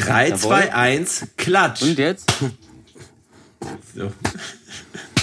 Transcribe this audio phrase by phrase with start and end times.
[0.00, 1.82] 3, 2, 1, klatsch.
[1.82, 2.32] Und jetzt?
[3.94, 4.10] So.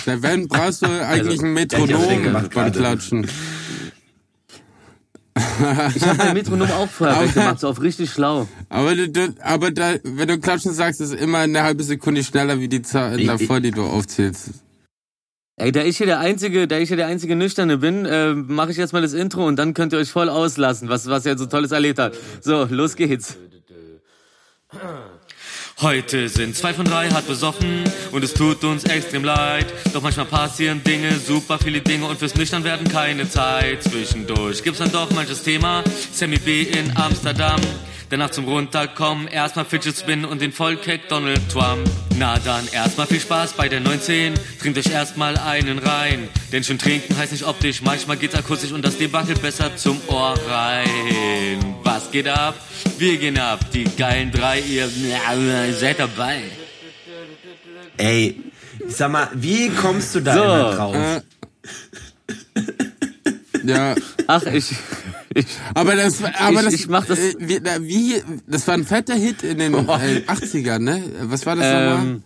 [0.06, 2.72] Der Wenn brauchst du eigentlich ein der hat ja schräg Metronom gemacht beim.
[2.72, 3.28] Klatschen.
[5.96, 8.48] Ich habe mein Metronom auch vorher Aber- weggemacht, so auf richtig schlau.
[8.70, 12.60] Aber, du, du, aber da, wenn du klatschen sagst, ist immer eine halbe Sekunde schneller
[12.60, 14.50] wie die Zahl Ich- davor, die du aufzählst.
[15.60, 18.70] Ey, da ich hier der einzige, da ich hier der einzige Nüchterne bin, äh, mache
[18.70, 21.36] ich jetzt mal das Intro und dann könnt ihr euch voll auslassen, was was ihr
[21.38, 22.16] so tolles erlebt habt.
[22.42, 23.38] So, los geht's.
[25.80, 29.66] Heute sind zwei von drei hart besoffen und es tut uns extrem leid.
[29.94, 33.84] Doch manchmal passieren Dinge, super viele Dinge und fürs Nüchtern werden keine Zeit.
[33.84, 35.84] Zwischendurch gibt's dann doch manches Thema.
[36.12, 37.62] Sammy B in Amsterdam.
[38.10, 41.90] Danach zum Runterkommen, erstmal Fidget Spin und den Vollkeck Donald Trump.
[42.18, 44.34] Na dann erstmal viel Spaß bei der 19.
[44.62, 46.30] Trinkt euch erstmal einen rein.
[46.54, 50.36] Denn schon trinken heißt nicht optisch, manchmal geht's akustisch und das Debakel besser zum Ohr
[50.50, 51.76] rein.
[51.84, 52.56] Was geht ab?
[52.98, 54.90] Wir gehen ab, die geilen drei, ihr
[55.78, 56.44] seid dabei.
[57.98, 58.40] Ey,
[58.88, 60.44] sag mal, wie kommst du da So.
[60.44, 61.22] immer drauf?
[63.66, 63.96] Ja,
[64.28, 64.72] Ach, ich,
[65.38, 68.86] ich aber das, aber Ich- das, ich mach das- äh, wie, wie, das war ein
[68.86, 69.78] fetter Hit in den äh,
[70.28, 71.04] 80ern, ne?
[71.24, 72.06] Was war das nochmal?
[72.06, 72.24] ähm,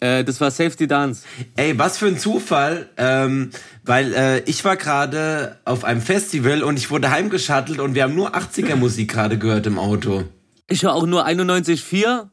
[0.00, 1.22] äh, das war Safety Dance.
[1.56, 3.50] Ey, was für ein Zufall, ähm,
[3.84, 8.14] weil äh, ich war gerade auf einem Festival und ich wurde heimgeschattelt und wir haben
[8.14, 10.24] nur 80er Musik gerade gehört im Auto.
[10.68, 12.28] Ich höre auch nur 91.4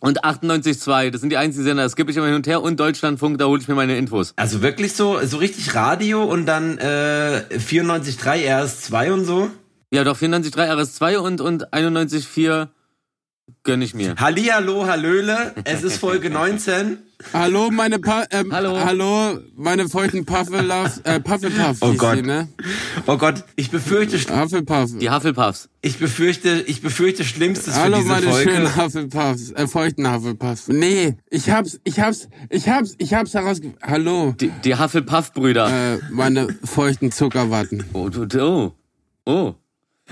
[0.00, 1.10] und 98.2.
[1.10, 1.82] Das sind die einzigen Sender.
[1.82, 2.62] Das gebe ich immer hin und her.
[2.62, 4.32] Und Deutschlandfunk, da hole ich mir meine Infos.
[4.36, 9.50] Also wirklich so, so richtig Radio und dann äh, 94.3 RS2 und so.
[9.90, 12.68] Ja, doch 94.3 RS2 und, und 91.4
[13.62, 14.14] gönn ich mir.
[14.16, 16.98] Hallihallo, Hallöle, es ist Folge 19.
[17.32, 18.78] Hallo, meine pa ähm, Hallo.
[18.78, 22.18] hallo, meine feuchten Puffeluffs, äh, Puffelpuff Oh Gott.
[22.18, 22.48] Die, ne?
[23.06, 24.98] Oh Gott, ich befürchte, Hufflepuff.
[24.98, 25.70] Die Hufflepuffs.
[25.80, 28.50] ich befürchte, ich befürchte Schlimmstes für Hallo, diese meine Folge.
[28.50, 30.68] schönen Hufflepuffs, äh, feuchten Hufflepuffs.
[30.68, 33.72] Nee, ich hab's, ich hab's, ich hab's, ich hab's herausge...
[33.82, 35.94] Hallo, Die, die Hufflepuff-Brüder.
[35.94, 37.84] äh, meine feuchten Zuckerwatten.
[37.94, 38.72] Oh, du, du, oh.
[39.24, 39.54] Oh.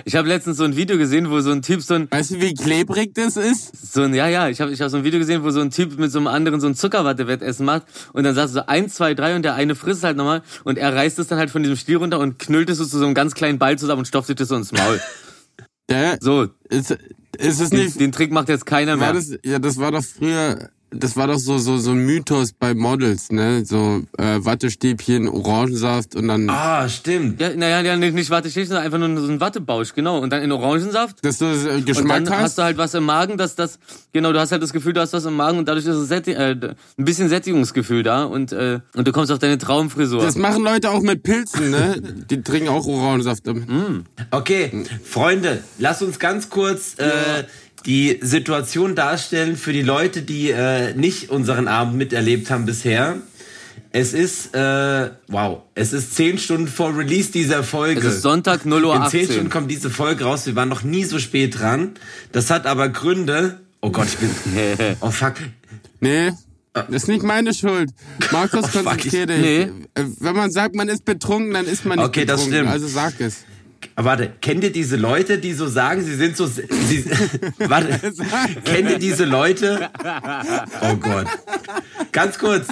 [0.05, 2.41] Ich habe letztens so ein Video gesehen, wo so ein Typ so ein, Weißt du,
[2.41, 3.93] wie klebrig das ist?
[3.93, 5.71] so ein, ja, ja, ich habe ich hab so ein Video gesehen, wo so ein
[5.71, 8.94] Typ mit so einem anderen so ein Zuckerwatte-Wettessen macht und dann sagst du so eins,
[8.94, 11.62] zwei, drei und der eine frisst halt nochmal und er reißt es dann halt von
[11.62, 14.06] diesem Stiel runter und knüllt es so zu so einem ganz kleinen Ball zusammen und
[14.09, 15.00] stopft sich das so ins Maul.
[15.91, 16.97] Ja, So, ist,
[17.37, 18.00] ist es den, nicht...
[18.00, 19.12] den Trick macht jetzt keiner mehr.
[19.12, 22.75] das, ja, das war doch früher, das war doch so, so, so ein Mythos bei
[22.75, 23.65] Models, ne?
[23.65, 27.41] So, äh, Wattestäbchen, Orangensaft und dann, Ah, stimmt.
[27.41, 30.19] Ja, naja, ja, nicht, nicht Wattestäbchen, sondern einfach nur so ein Wattebausch, genau.
[30.19, 31.25] Und dann in Orangensaft.
[31.25, 32.43] dass du das, äh, Und Geschmack dann hast.
[32.43, 33.78] hast du halt was im Magen, dass das,
[34.12, 36.09] genau, du hast halt das Gefühl, du hast was im Magen und dadurch ist es
[36.09, 36.75] Sätti äh, ein
[37.05, 40.22] bisschen Sättigungsgefühl da und, äh, und du kommst auf deine Traumfrisur.
[40.22, 42.00] das machen Leute auch mit Pilzen, ne?
[42.31, 43.47] Die trinken auch Orangensaft.
[43.47, 44.05] Mhm.
[44.31, 47.44] Okay, Freunde, lass uns ganz kurz äh,
[47.86, 53.16] die Situation darstellen für die Leute, die äh, nicht unseren Abend miterlebt haben bisher.
[53.90, 58.00] Es ist, äh, wow, es ist zehn Stunden vor Release dieser Folge.
[58.00, 59.50] es ist Sonntag 0 Uhr In zehn Stunden 18.
[59.50, 60.46] kommt diese Folge raus.
[60.46, 61.92] Wir waren noch nie so spät dran.
[62.32, 63.60] Das hat aber Gründe.
[63.80, 64.30] Oh Gott, ich bin.
[65.00, 65.34] Oh fuck.
[66.00, 66.32] Nee,
[66.72, 67.90] das ist nicht meine Schuld.
[68.32, 69.38] Markus, Oh, fuck, konzentrier dich.
[69.40, 69.60] Nee.
[69.94, 72.56] Äh, Wenn man sagt, man ist betrunken, dann ist man nicht Okay, das betrunken.
[72.68, 72.70] stimmt.
[72.72, 73.44] Also sag es.
[73.97, 76.47] Aber warte, kennt ihr diese Leute, die so sagen, sie sind so.
[76.47, 76.65] Sie,
[77.59, 78.12] warte,
[78.65, 79.88] kennt ihr diese Leute?
[80.81, 81.27] Oh Gott.
[82.12, 82.66] Ganz kurz.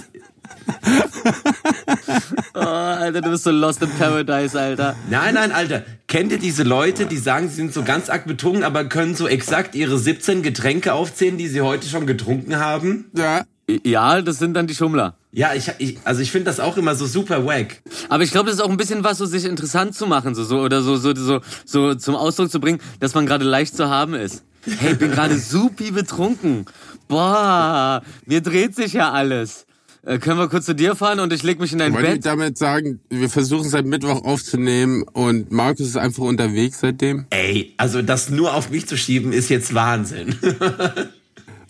[2.55, 4.97] Oh, Alter, du bist so lost in paradise, Alter.
[5.09, 5.85] Nein, nein, Alter.
[6.07, 9.27] Kennt ihr diese Leute, die sagen, sie sind so ganz arg betrunken, aber können so
[9.29, 13.11] exakt ihre 17 Getränke aufzählen, die sie heute schon getrunken haben?
[13.17, 13.45] Ja.
[13.85, 15.17] Ja, das sind dann die Schummler.
[15.35, 17.83] Ja, ich, ich also ich finde das auch immer so super wack.
[18.11, 20.45] Aber ich glaube, das ist auch ein bisschen was, so sich interessant zu machen, so,
[20.45, 23.89] so oder so, so, so, so zum Ausdruck zu bringen, dass man gerade leicht zu
[23.89, 24.45] haben ist.
[24.79, 26.67] Hey, ich bin gerade supi betrunken.
[27.09, 29.65] Boah, mir dreht sich ja alles.
[30.05, 32.15] Äh, können wir kurz zu dir fahren und ich leg mich in dein Wollte ich
[32.15, 32.27] Bett?
[32.27, 37.25] damit sagen, wir versuchen seit Mittwoch aufzunehmen und Markus ist einfach unterwegs seitdem?
[37.31, 40.37] Ey, also das nur auf mich zu schieben, ist jetzt Wahnsinn.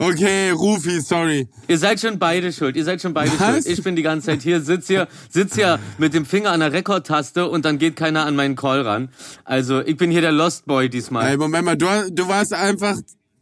[0.02, 1.48] Okay, Rufi, sorry.
[1.68, 2.74] Ihr seid schon beide schuld.
[2.74, 3.48] Ihr seid schon beide Was?
[3.48, 3.66] schuld.
[3.66, 6.72] Ich bin die ganze Zeit hier, sitz hier, sitz hier mit dem Finger an der
[6.72, 9.10] Rekordtaste und dann geht keiner an meinen Call ran.
[9.44, 11.30] Also ich bin hier der Lost Boy diesmal.
[11.30, 12.96] Ey, Moment mal, du, du warst einfach,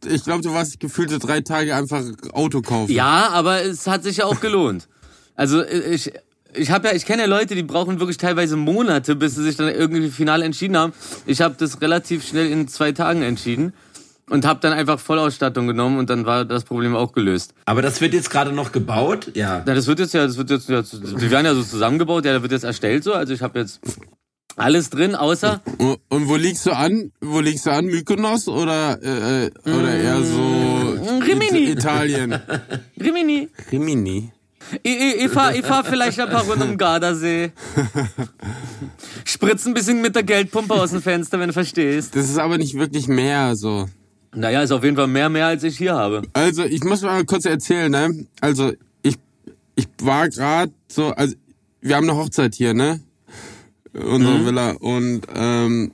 [0.05, 2.91] ich glaube, du warst gefühlte drei Tage einfach Auto kaufen.
[2.91, 4.87] Ja, aber es hat sich ja auch gelohnt.
[5.35, 6.11] Also ich,
[6.53, 9.55] ich habe ja, ich kenne ja Leute, die brauchen wirklich teilweise Monate, bis sie sich
[9.55, 10.93] dann irgendwie final entschieden haben.
[11.25, 13.73] Ich habe das relativ schnell in zwei Tagen entschieden
[14.31, 17.53] und habe dann einfach Vollausstattung genommen und dann war das Problem auch gelöst.
[17.65, 19.31] Aber das wird jetzt gerade noch gebaut?
[19.35, 19.63] Ja.
[19.67, 22.23] Ja, das wird jetzt ja, das wird jetzt ja, die werden ja so zusammengebaut.
[22.25, 23.13] Ja, da wird jetzt erstellt so.
[23.13, 23.81] Also ich habe jetzt
[24.55, 27.11] Alles drin, außer Und, und wo liegst du an?
[27.19, 27.85] Wo liegst du an?
[27.85, 31.71] Mykonos oder, äh, äh, oder eher so Rimini.
[31.71, 32.39] It Italien?
[32.99, 33.49] Rimini.
[33.71, 34.31] Rimini.
[34.83, 37.51] Ich, ich, ich fahr, ich fahr vielleicht ein paar Runden um Gardasee.
[39.25, 42.15] Spritz ein bisschen mit der Geldpumpe aus dem Fenster, wenn du verstehst.
[42.15, 43.89] Das ist aber nicht wirklich mehr so.
[44.33, 46.21] Naja, ist auf jeden Fall mehr, mehr als ich hier habe.
[46.33, 48.27] Also, ich muss mal kurz erzählen, ne?
[48.39, 48.71] Also,
[49.03, 49.17] ich,
[49.75, 51.35] ich war gerade so, also,
[51.81, 53.01] wir haben eine Hochzeit hier, ne?
[53.93, 54.71] Unsere Villa.
[54.71, 55.91] Und, ähm,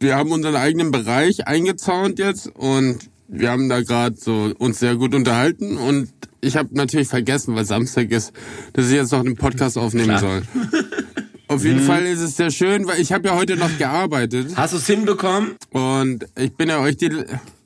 [0.00, 4.96] wir haben unseren eigenen Bereich eingezaunt jetzt und wir haben da gerade so uns sehr
[4.96, 6.10] gut unterhalten und
[6.40, 8.32] ich habe natürlich vergessen, weil Samstag ist,
[8.74, 10.42] dass ich jetzt noch einen Podcast aufnehmen soll.
[11.54, 14.52] Auf jeden Fall ist es sehr schön, weil ich habe ja heute noch gearbeitet.
[14.56, 15.54] Hast du es hinbekommen?
[15.70, 17.10] Und ich bin ja euch die.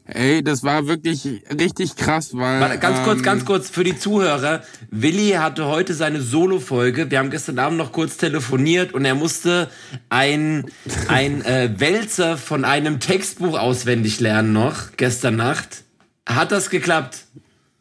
[0.04, 1.26] Ey, das war wirklich
[1.58, 2.60] richtig krass, weil.
[2.60, 4.62] Warte, ganz kurz, ähm, ganz kurz für die Zuhörer.
[4.90, 7.10] Willi hatte heute seine Solo-Folge.
[7.10, 9.70] Wir haben gestern Abend noch kurz telefoniert und er musste
[10.10, 10.66] ein,
[11.08, 15.84] ein äh, Wälzer von einem Textbuch auswendig lernen noch, gestern Nacht.
[16.26, 17.24] Hat das geklappt?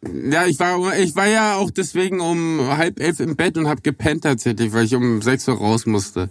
[0.03, 3.83] Ja, ich war, ich war ja auch deswegen um halb elf im Bett und hab
[3.83, 6.29] gepennt tatsächlich, weil ich um sechs Uhr raus musste.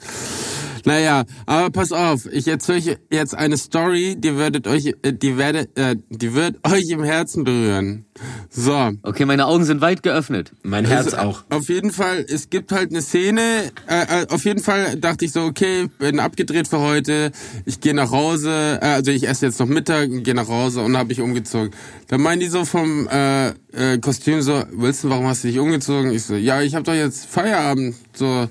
[0.87, 5.37] Naja, aber pass auf, ich erzähle euch jetzt eine Story, die werdet euch, äh, die
[5.37, 8.07] werdet, äh, die wird euch im Herzen berühren.
[8.51, 8.93] So.
[9.03, 10.53] Okay, meine Augen sind weit geöffnet.
[10.63, 11.45] Mein Herz Also, auch.
[11.51, 13.73] Auf jeden Fall, es gibt halt eine Szene.
[13.89, 17.33] Äh, äh, auf jeden Fall dachte ich so, okay, bin abgedreht für heute.
[17.65, 18.79] Ich gehe nach Hause.
[18.81, 21.73] Äh, also ich esse jetzt noch Mittag und gehe nach Hause und habe ich umgezogen.
[22.07, 26.13] Dann meinen die so vom äh, äh, Kostüm so, Wilson, warum hast du dich umgezogen?
[26.13, 27.97] Ich so, ja, ich habe doch jetzt Feierabend.
[28.15, 28.47] So,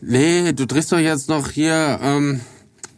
[0.00, 1.98] nee, du drehst doch jetzt noch hier.
[2.02, 2.40] Ähm,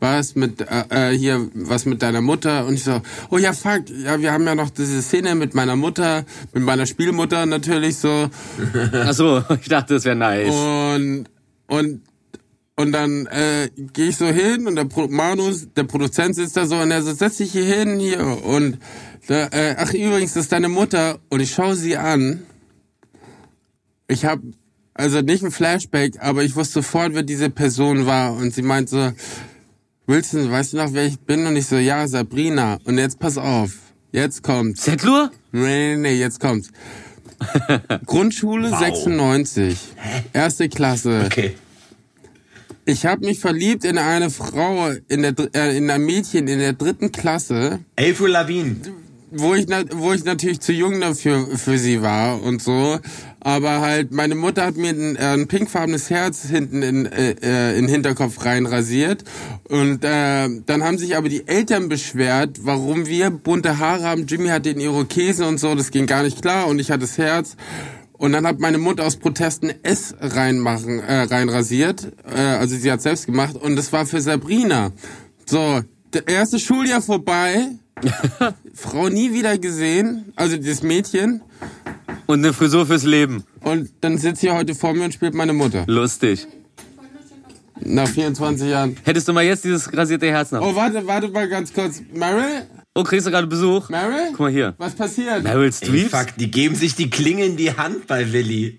[0.00, 3.82] was mit äh, äh, hier was mit deiner Mutter und ich so oh ja fuck
[3.90, 6.24] ja wir haben ja noch diese Szene mit meiner Mutter
[6.54, 8.30] mit meiner Spielmutter natürlich so
[8.94, 10.48] Ach so, ich dachte, das wäre nice.
[10.48, 11.26] und
[11.66, 12.02] und
[12.80, 16.64] und dann äh, gehe ich so hin und der Pro Manus, der Produzent sitzt da
[16.64, 18.78] so und er so, setz dich hier hin hier und
[19.26, 22.42] da, äh, ach übrigens, das ist deine Mutter und ich schaue sie an.
[24.08, 24.42] Ich habe
[25.00, 28.90] also nicht ein Flashback, aber ich wusste sofort, wer diese Person war und sie meint
[28.90, 29.12] so,
[30.06, 31.46] Wilson, weißt du noch, wer ich bin?
[31.46, 32.78] Und ich so, ja, Sabrina.
[32.84, 33.72] Und jetzt pass auf,
[34.12, 34.82] jetzt kommt's.
[34.82, 35.30] Zettlur?
[35.52, 36.70] Nee, nee, nee, jetzt kommt's.
[38.06, 39.78] Grundschule 96.
[40.32, 41.22] Erste Klasse.
[41.24, 41.54] Okay.
[42.84, 46.72] Ich habe mich verliebt in eine Frau, in der äh, in ein Mädchen in der
[46.72, 48.76] dritten Klasse, Avril Lavigne.
[49.30, 52.98] Wo ich wo ich natürlich zu jung dafür für sie war und so.
[53.40, 57.78] Aber halt meine Mutter hat mir ein, äh, ein pinkfarbenes Herz hinten in äh, äh,
[57.78, 59.24] in den Hinterkopf rein rasiert
[59.68, 64.26] und äh, dann haben sich aber die Eltern beschwert, warum wir bunte Haare haben.
[64.26, 67.18] Jimmy hatte den Irokesen und so, das ging gar nicht klar und ich hatte das
[67.18, 67.56] Herz.
[68.20, 72.12] Und dann hat meine Mutter aus Protesten S reinmachen, äh, reinrasiert.
[72.30, 73.56] Äh, also sie hat selbst gemacht.
[73.56, 74.92] Und das war für Sabrina.
[75.46, 75.80] So,
[76.10, 77.70] das erste Schuljahr vorbei.
[78.74, 80.32] Frau nie wieder gesehen.
[80.36, 81.42] Also das Mädchen.
[82.26, 83.44] Und eine Frisur fürs Leben.
[83.60, 85.84] Und dann sitzt sie heute vor mir und spielt meine Mutter.
[85.86, 86.46] Lustig.
[87.82, 88.96] Nach 24 Jahren.
[89.04, 90.60] Hättest du mal jetzt dieses rasierte Herz noch?
[90.60, 92.02] Oh, warte, warte mal ganz kurz.
[92.12, 92.66] Meryl?
[92.94, 93.88] Oh, kriegst du gerade Besuch?
[93.88, 94.28] Meryl?
[94.30, 94.74] Guck mal hier.
[94.78, 95.42] Was passiert?
[95.42, 96.10] Meryl Streep?
[96.10, 98.78] fuck, die geben sich die Klinge in die Hand bei Willi.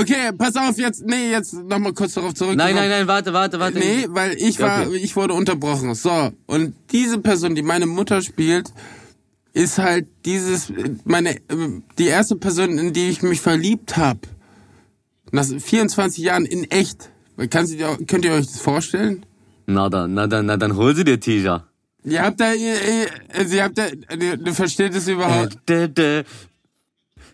[0.00, 2.56] Okay, pass auf, jetzt, nee, jetzt nochmal kurz darauf zurück.
[2.56, 3.78] Nein, nein, nein, warte, warte, warte.
[3.78, 4.96] Nee, weil ich war, Okay.
[4.96, 5.94] ich wurde unterbrochen.
[5.94, 8.72] So, und diese Person, die meine Mutter spielt,
[9.52, 10.72] ist halt dieses,
[11.04, 11.40] meine, äh,
[11.98, 14.20] die erste Person, in die ich mich verliebt habe.
[15.32, 17.10] Nach 24 Jahren in echt.
[17.50, 19.24] Kann sie, dir- könnt ihr euch das vorstellen?
[19.66, 21.66] Na dann, na dann, na dann hol sie dir, Tisha.
[22.04, 22.74] Ihr habt da, ihr,
[23.38, 25.58] ihr, sie habt da, ihr, du versteht es überhaupt?
[25.68, 26.24] Dä, dä, dä.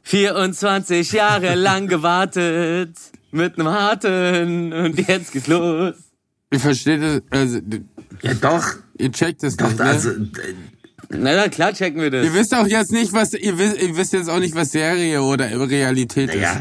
[0.08, 2.96] 24 Jahre lang gewartet.
[3.32, 4.72] Mit nem harten.
[4.72, 5.94] Und jetzt geht's los.
[6.52, 7.58] Ihr versteht es, also,
[8.22, 8.64] Ja, doch.
[8.98, 9.84] ihr checkt es Doch, nicht, ne?
[9.84, 10.54] also, äh,
[11.08, 12.24] Na dann, klar checken wir das.
[12.24, 15.20] Ihr wisst auch jetzt nicht, was, ihr wisst, ihr wisst jetzt auch nicht, was Serie
[15.22, 16.40] oder Realität ist.
[16.40, 16.60] ja.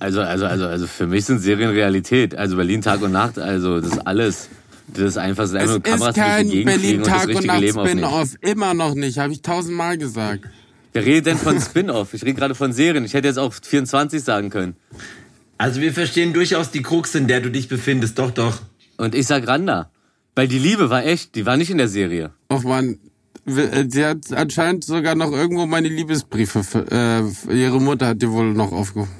[0.00, 2.34] Also, also, also, also für mich sind Serien Realität.
[2.34, 4.48] Also Berlin Tag und Nacht, also das ist alles.
[4.86, 7.12] Das ist einfach, das ist einfach Es nur Kameras ist kein die Berlin und das
[7.14, 7.88] Tag und richtige Nacht.
[7.88, 8.28] Spin-off.
[8.40, 10.44] Immer noch nicht, habe ich tausendmal gesagt.
[10.98, 12.12] Wer redet denn von Spin-off?
[12.12, 13.04] Ich rede gerade von Serien.
[13.04, 14.74] Ich hätte jetzt auch 24 sagen können.
[15.56, 18.18] Also wir verstehen durchaus die Krux, in der du dich befindest.
[18.18, 18.62] Doch, doch.
[18.96, 19.92] Und ich sag Randa.
[20.34, 22.32] Weil die Liebe war echt, die war nicht in der Serie.
[22.52, 22.98] Och man,
[23.46, 26.64] sie hat anscheinend sogar noch irgendwo meine Liebesbriefe.
[26.64, 29.10] Für, äh, ihre Mutter hat die wohl noch aufgehoben.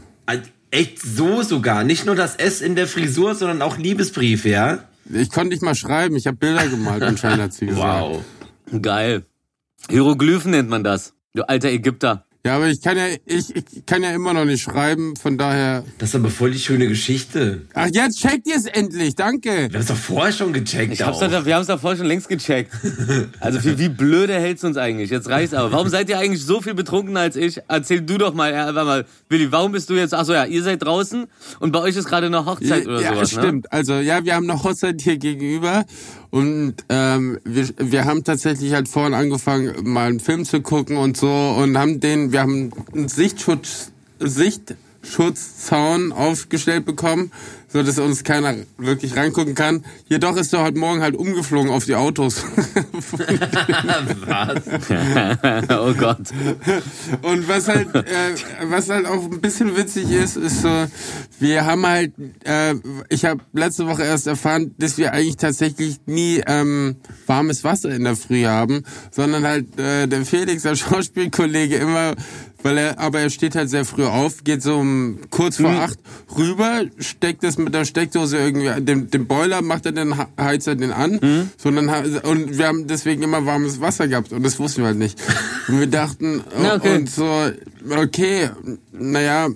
[0.70, 1.84] Echt so sogar.
[1.84, 4.84] Nicht nur das S in der Frisur, sondern auch Liebesbriefe, ja?
[5.10, 8.02] Ich konnte nicht mal schreiben, ich habe Bilder gemalt anscheinend hat sie gesagt.
[8.02, 8.22] Wow.
[8.82, 9.24] Geil.
[9.88, 11.14] Hieroglyphen nennt man das.
[11.38, 12.24] Du alter Ägypter.
[12.44, 15.84] Ja, aber ich kann ja, ich, ich kann ja immer noch nicht schreiben, von daher.
[15.98, 17.62] Das ist aber voll die schöne Geschichte.
[17.74, 19.50] Ach, jetzt checkt ihr es endlich, danke.
[19.50, 20.92] Wir haben es doch vorher schon gecheckt.
[20.92, 21.30] Ich hab's auch.
[21.30, 22.72] doch, wir haben es doch vorher schon längst gecheckt.
[23.40, 25.10] Also wie, wie blöde hält's uns eigentlich?
[25.10, 25.70] Jetzt reicht's aber.
[25.72, 27.60] Warum seid ihr eigentlich so viel betrunkener als ich?
[27.68, 30.44] Erzähl du doch mal, ja, warte mal, Willi, warum bist du jetzt, ach so, ja,
[30.44, 31.26] ihr seid draußen
[31.60, 33.42] und bei euch ist gerade eine Hochzeit oder ja, sowas, ne?
[33.42, 33.72] stimmt.
[33.72, 35.84] Also ja, wir haben eine Hochzeit hier gegenüber
[36.30, 41.16] und ähm, wir, wir haben tatsächlich halt vorhin angefangen, mal einen Film zu gucken und
[41.16, 47.32] so und haben den, wir haben einen Sichtschutz, Sichtschutzzaun aufgestellt bekommen,
[47.68, 49.84] so dass uns keiner wirklich reingucken kann.
[50.06, 52.42] Jedoch ist er heute Morgen halt umgeflogen auf die Autos.
[54.26, 54.62] Was?
[55.78, 56.30] oh Gott.
[57.22, 58.34] Und was halt, äh,
[58.64, 60.86] was halt auch ein bisschen witzig ist, ist so,
[61.38, 62.12] wir haben halt,
[62.44, 62.74] äh,
[63.10, 66.96] ich habe letzte Woche erst erfahren, dass wir eigentlich tatsächlich nie ähm,
[67.26, 72.14] warmes Wasser in der Früh haben, sondern halt äh, der Felix, der Schauspielkollege, immer,
[72.62, 75.98] weil er, aber er steht halt sehr früh auf, geht so um kurz vor acht
[76.36, 80.90] rüber, steckt es mit der Steckdose irgendwie, den, den Boiler macht er den Heizer den
[80.92, 84.58] an, so, und dann, ha- und wir haben deswegen immer warmes Wasser gehabt und das
[84.58, 85.20] wussten wir halt nicht.
[85.68, 86.96] Und wir dachten, Ja, okay.
[86.96, 87.50] und so,
[87.96, 88.50] okay,
[88.92, 89.48] naja,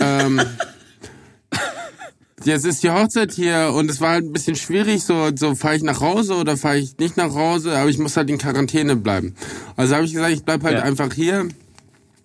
[0.00, 0.40] ähm,
[2.44, 5.76] jetzt ist die Hochzeit hier und es war halt ein bisschen schwierig, so, so fahre
[5.76, 8.96] ich nach Hause oder fahre ich nicht nach Hause, aber ich muss halt in Quarantäne
[8.96, 9.34] bleiben.
[9.76, 10.82] Also habe ich gesagt, ich bleib halt Ja.
[10.82, 11.48] einfach hier.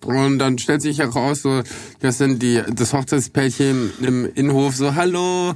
[0.04, 1.62] Und dann stellt sich heraus, so,
[2.00, 5.54] das sind die, das Hochzeitspärchen im Innenhof so, hallo,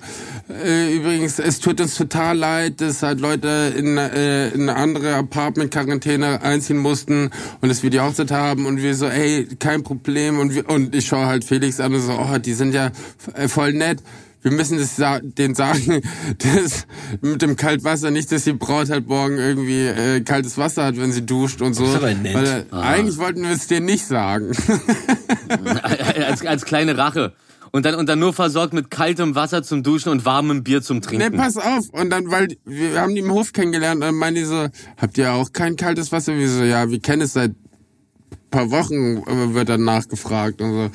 [0.49, 6.43] äh, übrigens, es tut uns total leid, dass halt Leute in, äh, in andere Apartment-Quarantäne
[6.43, 10.55] einziehen mussten und dass wir die Hochzeit haben und wir so, ey, kein Problem und
[10.55, 12.91] wir, und ich schaue halt Felix an und so, oh, die sind ja
[13.35, 14.03] äh, voll nett.
[14.43, 16.01] Wir müssen das sa denen sagen,
[16.39, 16.87] dass
[17.21, 21.13] mit dem Kaltwasser nicht, dass die Braut halt morgen irgendwie äh, kaltes Wasser hat, wenn
[21.13, 21.85] sie duscht und so.
[21.85, 22.35] Das ist aber nett.
[22.35, 24.53] Weil, äh, eigentlich wollten wir es denen nicht sagen.
[26.29, 27.33] als, als kleine Rache.
[27.71, 30.99] Und dann, und dann nur versorgt mit kaltem Wasser zum Duschen und warmem Bier zum
[30.99, 31.37] Nee, Trinken.
[31.37, 31.91] pass auf.
[31.91, 35.19] Und dann, weil wir haben die im Hof kennengelernt, und dann meinen die so, habt
[35.19, 36.35] ihr auch kein kaltes Wasser?
[36.37, 37.55] Wir so, ja, wir kennen es seit
[38.51, 40.91] paar Wochen, äh, wird dann nachgefragt und so.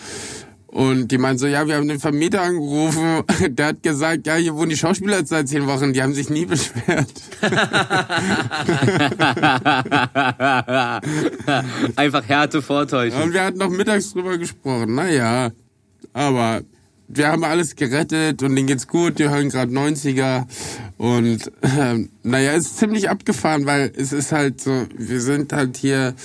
[0.74, 4.56] Und die meinen so, ja, wir haben den Vermieter angerufen, der hat gesagt, ja, hier
[4.56, 7.14] wohnen die Schauspieler jetzt seit zehn Wochen, die haben sich nie beschwert.
[11.96, 13.22] Einfach Härte vortäuschen.
[13.22, 15.52] Und wir hatten noch mittags drüber gesprochen, naja,
[16.12, 16.62] aber
[17.08, 20.48] wir haben alles gerettet und denen geht's gut, die hören gerade 90er
[20.98, 25.78] und ähm, naja, es ist ziemlich abgefahren, weil es ist halt so, wir sind halt
[25.78, 26.16] hier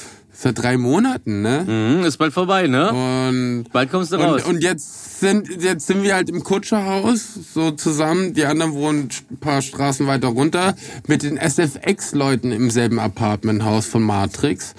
[0.40, 1.64] seit drei Monaten, ne?
[1.98, 2.90] Mhm, ist bald vorbei, ne?
[2.92, 4.42] Und Bald kommst du raus.
[4.44, 8.34] und, und jetzt sind jetzt sind wir halt im Kutscherhaus so zusammen.
[8.34, 10.76] Die anderen wohnen ein paar Straßen weiter runter
[11.08, 14.74] mit den SFX-Leuten im selben Apartmenthaus von Matrix.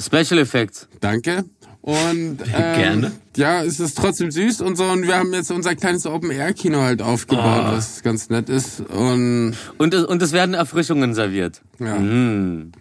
[0.00, 0.86] Special Effects.
[1.00, 1.44] Danke.
[1.80, 3.12] Und ähm, Gerne.
[3.36, 4.84] ja, es ist trotzdem süß und so.
[4.84, 7.72] Und wir haben jetzt unser kleines Open-Air-Kino halt aufgebaut, Oh.
[7.76, 8.80] was ganz nett ist.
[8.80, 11.62] Und Und, es- und es werden Erfrischungen serviert.
[11.80, 11.96] ja.
[11.96, 12.72] Mhm.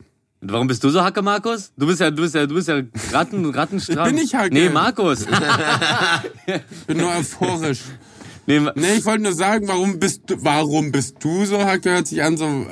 [0.42, 1.72] Warum bist du so Hacke, Markus?
[1.78, 4.08] Du bist ja, du bist ja, du bist ja Ratten, Rattenstramm.
[4.10, 4.54] Ich bin nicht Hacke.
[4.54, 5.26] Nee, Markus.
[6.88, 7.80] bin nur euphorisch.
[8.46, 11.92] nee, Nee, ich wollte nur sagen, warum bist du, warum bist du so, Hacke?
[11.92, 12.68] Hört sich an so,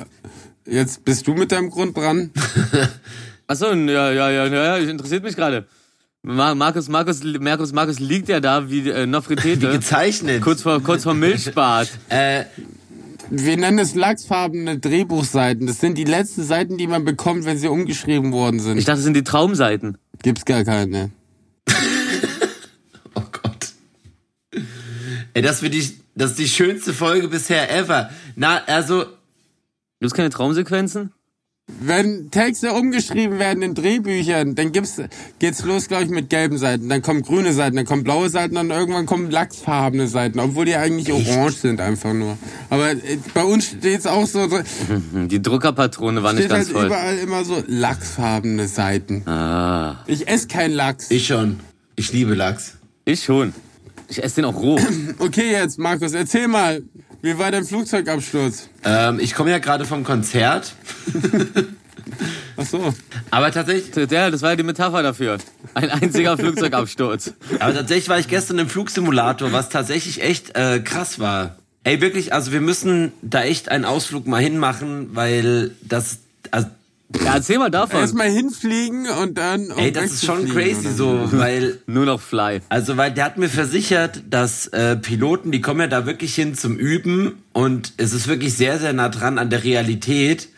[0.67, 2.31] jetzt bist du mit deinem Grund dran.
[3.47, 5.65] Achso, ja, ja, ja, ja, ja, interessiert mich gerade.
[6.21, 9.71] Ma- Markus, Markus, Markus, Markus liegt ja da wie äh, Wie Nofretete.
[9.71, 10.41] gezeichnet.
[10.41, 11.89] kurz vor, kurz vor Milchbad.
[12.07, 12.45] Äh,
[13.29, 15.67] Wir nennen es lachsfarbene Drehbuchseiten.
[15.67, 18.77] Das sind die letzten Seiten, die man bekommt, wenn sie umgeschrieben worden sind.
[18.77, 19.97] Ich dachte, das sind die Traumseiten.
[20.21, 21.11] Gibt's gar keine.
[23.15, 23.73] oh Gott.
[25.33, 28.09] Ey, das wird die, das ist die schönste Folge bisher ever.
[28.35, 29.05] Na, also,
[29.99, 31.13] Gibt's keine Traumsequenzen?
[31.67, 35.01] Wenn Texte umgeschrieben werden in Drehbüchern, dann gibt's,
[35.39, 36.89] geht's los, glaube ich, mit gelben Seiten.
[36.89, 40.75] Dann kommen grüne Seiten, dann kommen blaue Seiten, dann irgendwann kommen lachsfarbene Seiten, obwohl die
[40.75, 42.37] eigentlich orange sind einfach nur.
[42.69, 44.49] Aber äh, bei uns steht's auch so,
[45.13, 46.85] Die Druckerpatrone war nicht steht halt ganz voll.
[46.87, 49.25] überall immer so lachsfarbene Seiten.
[49.25, 51.11] Ah, Ich esse kein Lachs.
[51.11, 51.61] ich schon.
[51.95, 52.73] Ich liebe Lachs.
[53.05, 53.53] ich schon.
[54.09, 54.77] Ich esse den auch roh.
[55.19, 56.83] Okay, jetzt, Markus, erzähl mal,
[57.23, 58.67] wie war dein Flugzeugabsturz?
[58.83, 60.73] Ähm, ich komme ja gerade vom Konzert.
[62.57, 62.93] Ach so.
[63.31, 65.37] Aber tatsächlich, Ja, das war ja die Metapher dafür.
[65.73, 67.33] Ein einziger Flugzeugabsturz.
[67.59, 71.55] aber tatsächlich war ich gestern im Flugsimulator, was tatsächlich echt äh, krass war.
[71.85, 76.19] Ey, wirklich, also wir müssen da echt einen Ausflug mal hinmachen, weil das,
[76.51, 76.67] also,
[77.23, 77.99] Ja, erzähl mal davon.
[77.99, 79.69] Erstmal hinfliegen und dann.
[79.77, 82.61] ey, das ist schon crazy so, weil Nur noch Fly.
[82.69, 86.55] Also, weil der hat mir versichert, dass äh, Piloten, die kommen ja da wirklich hin
[86.55, 90.49] zum Üben und es ist wirklich sehr, sehr nah dran an der Realität.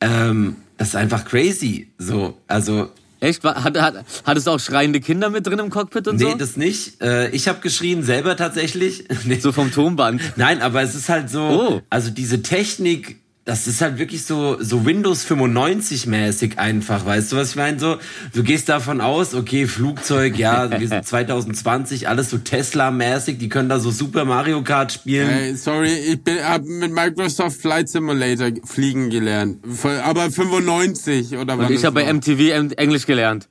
[0.00, 1.88] Ähm, das ist einfach crazy.
[1.98, 2.90] So, also
[3.20, 3.44] Echt?
[3.44, 6.34] War- Hat, hat, hattest du auch schreiende Kinder mit drin im Cockpit und Nee, so?
[6.36, 7.00] das nicht.
[7.00, 9.04] Äh, ich habe geschrien, selber tatsächlich.
[9.24, 9.38] Nee.
[9.38, 10.20] So vom Tonband.
[10.34, 11.80] Nein, aber es ist halt so, Oh.
[11.88, 17.36] also diese Technik, das ist halt wirklich so, so Windows 95 mäßig einfach, weißt du,
[17.36, 17.78] was ich meine?
[17.78, 17.96] So,
[18.32, 23.68] du gehst davon aus, okay, Flugzeug, ja, wir sind 2020, alles so Tesla-mäßig, die können
[23.68, 25.28] da so Super Mario Kart spielen.
[25.28, 29.58] Ey, sorry, ich bin, hab mit Microsoft Flight Simulator fliegen gelernt.
[30.04, 31.70] Aber 95 oder was?
[31.70, 33.48] Ich habe bei MTV Englisch gelernt.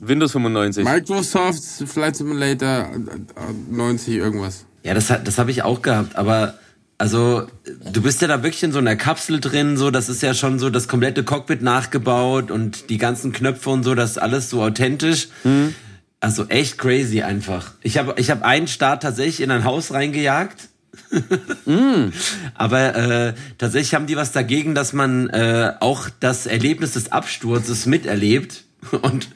[0.00, 0.84] Windows 95.
[0.84, 4.64] Microsoft Flight Simulator äh, äh, 90 irgendwas.
[4.82, 6.54] Ja, das, hat- das habe ich auch gehabt, aber
[7.00, 10.34] also du bist ja da wirklich in so einer Kapsel drin, so das ist ja
[10.34, 14.50] schon so das komplette Cockpit nachgebaut und die ganzen Knöpfe und so, das ist alles
[14.50, 15.28] so authentisch.
[16.20, 17.72] Also echt crazy einfach.
[17.82, 20.68] Ich habe ich hab einen Start tatsächlich in ein Haus reingejagt.
[22.54, 27.86] Aber äh, tatsächlich haben die was dagegen, dass man äh, auch das Erlebnis des Absturzes
[27.86, 28.64] miterlebt.
[29.02, 29.28] Und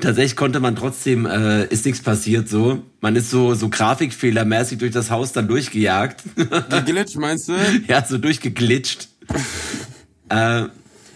[0.00, 2.82] tatsächlich konnte man trotzdem, äh, ist nichts passiert so.
[3.00, 6.22] Man ist so, so grafikfehlermäßig durch das Haus dann durchgejagt.
[6.70, 7.54] Geglitscht, meinst du?
[7.86, 9.08] ja, so durchgeglitscht.
[10.28, 10.64] äh,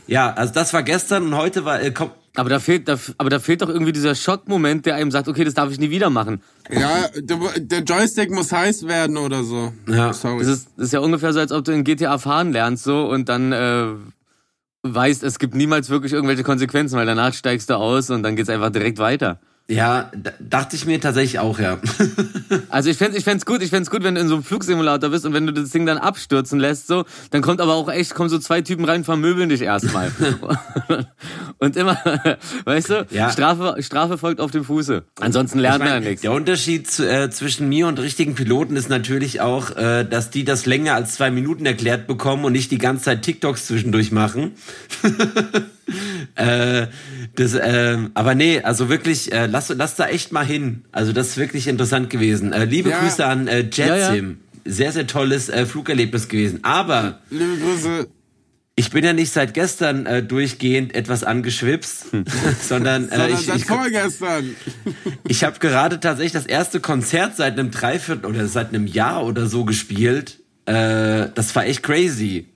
[0.06, 3.30] ja, also das war gestern und heute war, äh, komm, Aber da fehlt, da, aber
[3.30, 6.10] da fehlt doch irgendwie dieser Schockmoment, der einem sagt, okay, das darf ich nie wieder
[6.10, 6.42] machen.
[6.70, 9.72] Ja, der, der Joystick muss heiß werden oder so.
[9.88, 10.12] Ja.
[10.12, 10.40] Sorry.
[10.40, 13.08] Das ist, das ist ja ungefähr so, als ob du in GTA fahren lernst so
[13.08, 13.86] und dann äh,
[14.84, 18.50] weißt, es gibt niemals wirklich irgendwelche Konsequenzen, weil danach steigst du aus und dann geht's
[18.50, 19.40] einfach direkt weiter.
[19.66, 21.78] Ja, dachte ich mir tatsächlich auch, ja.
[22.68, 25.10] Also ich fänd's, ich fänd's gut, ich fänd's gut, wenn du in so einem Flugsimulator
[25.10, 28.14] bist und wenn du das Ding dann abstürzen lässt, so, dann kommt aber auch echt,
[28.14, 30.12] kommen so zwei Typen rein, vermöbeln dich erstmal.
[31.58, 31.96] und immer,
[32.64, 33.30] weißt du, Ja.
[33.30, 35.04] Strafe, Strafe folgt auf dem Fuße.
[35.20, 36.22] Ansonsten lernt Ich mein, man ja nichts.
[36.22, 40.44] Der Unterschied zu, äh, zwischen mir und richtigen Piloten ist natürlich auch, äh, dass die
[40.44, 44.52] das länger als zwei Minuten erklärt bekommen und nicht die ganze Zeit TikToks zwischendurch machen.
[46.36, 46.86] äh,
[47.36, 50.84] das, äh, aber nee, also wirklich, äh, lass, lass da echt mal hin.
[50.92, 52.52] Also das ist wirklich interessant gewesen.
[52.52, 53.00] Äh, liebe Ja.
[53.00, 53.96] Grüße an äh, Ja, ja.
[53.96, 54.38] Jetsim.
[54.64, 56.60] Sehr, sehr tolles äh, Flugerlebnis gewesen.
[56.62, 58.08] Aber Liebe Grüße.
[58.76, 62.06] ich bin ja nicht seit gestern äh, durchgehend etwas angeschwipst,
[62.62, 64.56] sondern, äh, Sondern ich, seit ich, vorgestern.
[65.28, 69.46] ich habe gerade tatsächlich das erste Konzert seit einem Dreiviertel oder seit einem Jahr oder
[69.48, 70.40] so gespielt.
[70.64, 72.46] Äh, das war echt crazy.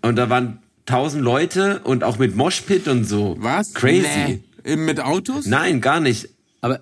[0.00, 3.36] Und da waren tausend Leute und auch mit Moshpit und so.
[3.38, 3.74] Was?
[3.74, 4.08] Crazy.
[4.26, 4.42] Nee.
[4.64, 5.46] Eben Mit Autos?
[5.46, 6.28] Nein, gar nicht.
[6.60, 6.80] Aber,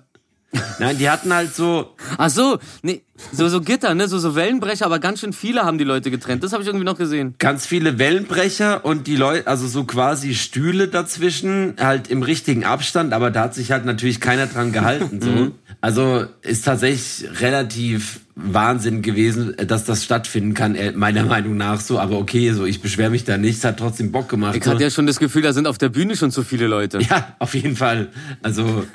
[0.79, 3.01] Nein, die hatten halt so, ach so, nee,
[3.33, 6.41] so, so Gitter, ne, so, so Wellenbrecher, aber ganz schön viele haben die Leute getrennt.
[6.43, 7.35] Das habe ich irgendwie noch gesehen.
[7.37, 13.13] ganz viele Wellenbrecher und die Leute, also so quasi Stühle dazwischen, halt im richtigen Abstand,
[13.13, 15.51] aber da hat sich halt natürlich keiner dran gehalten, so.
[15.79, 21.99] Also ist tatsächlich relativ Wahnsinn gewesen, dass das stattfinden kann, äh, meiner Meinung nach so,
[21.99, 24.55] aber okay, so, ich beschwere mich da nicht, es hat trotzdem Bock gemacht.
[24.55, 24.71] Ich so.
[24.71, 26.99] hatte ja schon das Gefühl, da sind auf der Bühne schon zu viele Leute.
[27.01, 28.09] Ja, auf jeden Fall.
[28.41, 28.85] Also,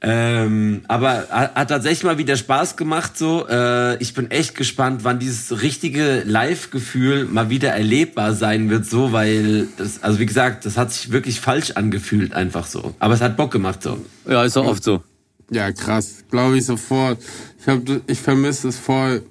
[0.00, 3.16] ähm, aber hat, tatsächlich mal wieder Spaß gemacht.
[3.16, 8.86] So, äh, ich bin echt gespannt, wann dieses richtige Live-Gefühl mal wieder erlebbar sein wird.
[8.86, 12.94] So, weil das, also wie gesagt, das hat sich wirklich falsch angefühlt, einfach so.
[12.98, 14.04] Aber es hat Bock gemacht so.
[14.28, 15.02] Ja, ist doch oft so.
[15.50, 16.24] Ja, krass.
[16.30, 17.18] Glaube ich sofort.
[17.60, 19.22] Ich, hab, ich vermisse es voll.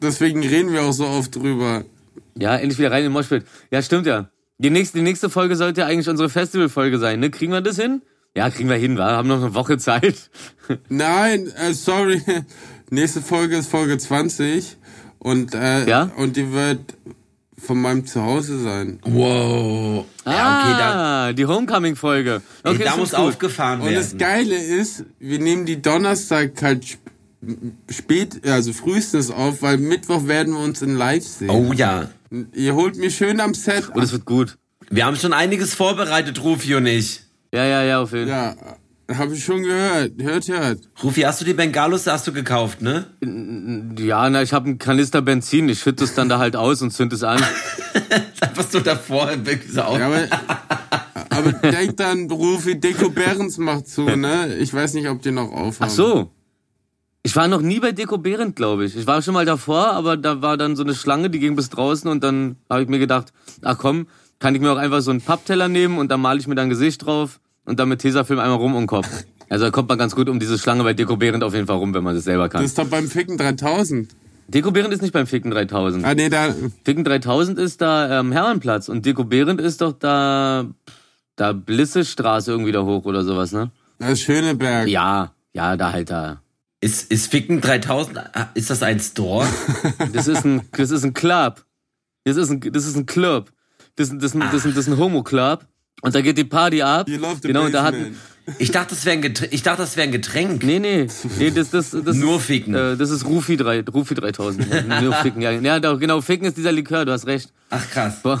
[0.00, 1.84] Deswegen reden wir auch so oft drüber.
[2.34, 3.44] Ja, endlich wieder rein in den Moshpit.
[3.70, 4.28] Ja, stimmt ja.
[4.58, 7.30] Die nächste, die nächste Folge sollte ja eigentlich unsere Festivalfolge sein, ne?
[7.30, 8.02] Kriegen wir das hin?
[8.34, 9.10] Ja, kriegen wir hin, wa?
[9.12, 10.30] Haben noch eine Woche Zeit.
[10.88, 12.22] Nein, äh, sorry.
[12.90, 14.76] Nächste Folge ist Folge 20.
[15.18, 16.10] Und, äh, Ja?
[16.16, 16.80] und die wird
[17.64, 18.98] von meinem Zuhause sein.
[19.04, 20.04] Wow.
[20.26, 22.42] Ja, okay, da, ah, die Homecoming-Folge.
[22.64, 23.24] Okay, da das muss ist gut.
[23.28, 24.18] aufgefahren Und das werden.
[24.18, 27.00] Geile ist, wir nehmen die Donnerstag halt sp-
[27.90, 31.50] spät, also frühestens auf, weil Mittwoch werden wir uns in Live sehen.
[31.50, 32.08] Oh ja.
[32.54, 33.88] Ihr holt mich schön am Set.
[33.88, 34.56] Und es wird gut.
[34.90, 37.22] Wir haben schon einiges vorbereitet, Rufi und ich.
[37.54, 38.56] Ja, ja, ja, auf jeden Fall.
[38.60, 38.76] Ja,
[39.10, 40.12] habe ich schon gehört.
[40.20, 40.80] Hört, hört.
[41.02, 43.06] Rufi, hast du die Bengalos, hast du gekauft, ne?
[43.98, 46.90] Ja, na, ich habe einen Kanister Benzin, ich schütte es dann da halt aus und
[46.90, 47.40] zünd es an.
[48.54, 49.30] Was du davor
[49.68, 49.98] so auf.
[49.98, 50.26] Ja, aber,
[51.30, 54.56] aber denk dann, Rufi, Deko Behrens macht zu, ne?
[54.56, 55.90] Ich weiß nicht, ob die noch aufhaben.
[55.90, 56.30] Ach so.
[57.24, 58.96] Ich war noch nie bei Deko Behrendt, glaube ich.
[58.96, 61.70] Ich war schon mal davor, aber da war dann so eine Schlange, die ging bis
[61.70, 64.08] draußen und dann habe ich mir gedacht, ach komm,
[64.40, 66.68] kann ich mir auch einfach so einen Pappteller nehmen und da male ich mir dann
[66.68, 69.08] Gesicht drauf und dann mit Tesafilm einmal rum um den Kopf.
[69.48, 71.76] Also da kommt man ganz gut um diese Schlange bei Deko Behrendt auf jeden Fall
[71.76, 72.62] rum, wenn man das selber kann.
[72.62, 74.10] Das ist doch beim Ficken 3000.
[74.48, 76.04] Deko Behrendt ist nicht beim Ficken 3000.
[76.04, 80.66] Ah, nee, da, Ficken 3000 ist da am Hermannplatz und Deko Behrendt ist doch da,
[81.36, 83.70] da Blissestraße irgendwie da hoch oder sowas, ne?
[83.98, 84.88] da ist Schöneberg.
[84.88, 86.40] Ja, ja, da halt da.
[86.80, 89.46] Ist, ist Ficken 3000, ah, ist das ein Store?
[90.12, 91.64] Das ist ein, das ist ein Club.
[92.24, 93.50] Das ist ein, das ist ein Club.
[93.96, 95.64] Das, ist- das, ist ein- das, ist ein- das ist ein Homo-Club.
[96.00, 97.08] Und da geht die Party ab.
[97.08, 98.16] You love the genau, und da hatten,
[98.58, 99.52] Ich dachte, das wäre ein, Getränk.
[99.52, 100.64] Ich dachte, das wäre ein Getränk.
[100.64, 101.06] Nee, nee,
[101.38, 102.74] nee, das, das, das Nur ist, ficken.
[102.74, 104.88] Äh, das ist Rufi, 3, Rufi 3000.
[105.02, 105.52] Nur ficken, ja.
[105.52, 107.52] Ja, doch, genau, ficken ist dieser Likör, du hast recht.
[107.74, 108.18] Ach krass.
[108.22, 108.36] Wo,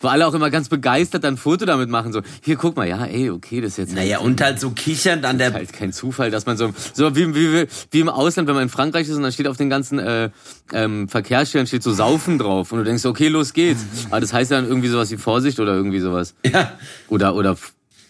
[0.00, 2.88] wo alle auch immer ganz begeistert dann ein Foto damit machen, so, hier, guck mal,
[2.88, 5.52] ja, ey, okay, das ist jetzt Naja, und halt so kichernd an der.
[5.52, 8.68] halt kein Zufall, dass man so, so wie, wie, wie im Ausland, wenn man in
[8.68, 10.30] Frankreich ist und dann steht auf den ganzen äh,
[10.72, 13.84] ähm, Verkehrsschildern steht so Saufen drauf und du denkst, okay, los geht's.
[14.10, 16.34] Aber das heißt ja dann irgendwie sowas wie Vorsicht oder irgendwie sowas.
[16.44, 16.72] Ja.
[17.08, 17.56] Oder, oder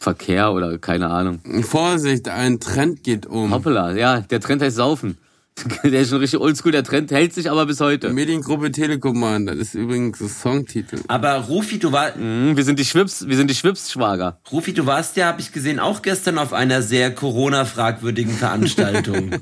[0.00, 1.40] Verkehr oder keine Ahnung.
[1.62, 3.52] Vorsicht, ein Trend geht um.
[3.52, 5.18] Hoppala, ja, der Trend heißt Saufen.
[5.84, 8.10] Der ist schon richtig oldschool, der Trend hält sich aber bis heute.
[8.10, 11.00] Mediengruppe Telekommand, das ist übrigens der Songtitel.
[11.08, 14.40] Aber Rufi, du war, Mhm, wir sind die Schwips, wir sind die Schwips-Schwager.
[14.50, 19.30] Rufi, du warst ja, habe ich gesehen, auch gestern auf einer sehr Corona-fragwürdigen Veranstaltung.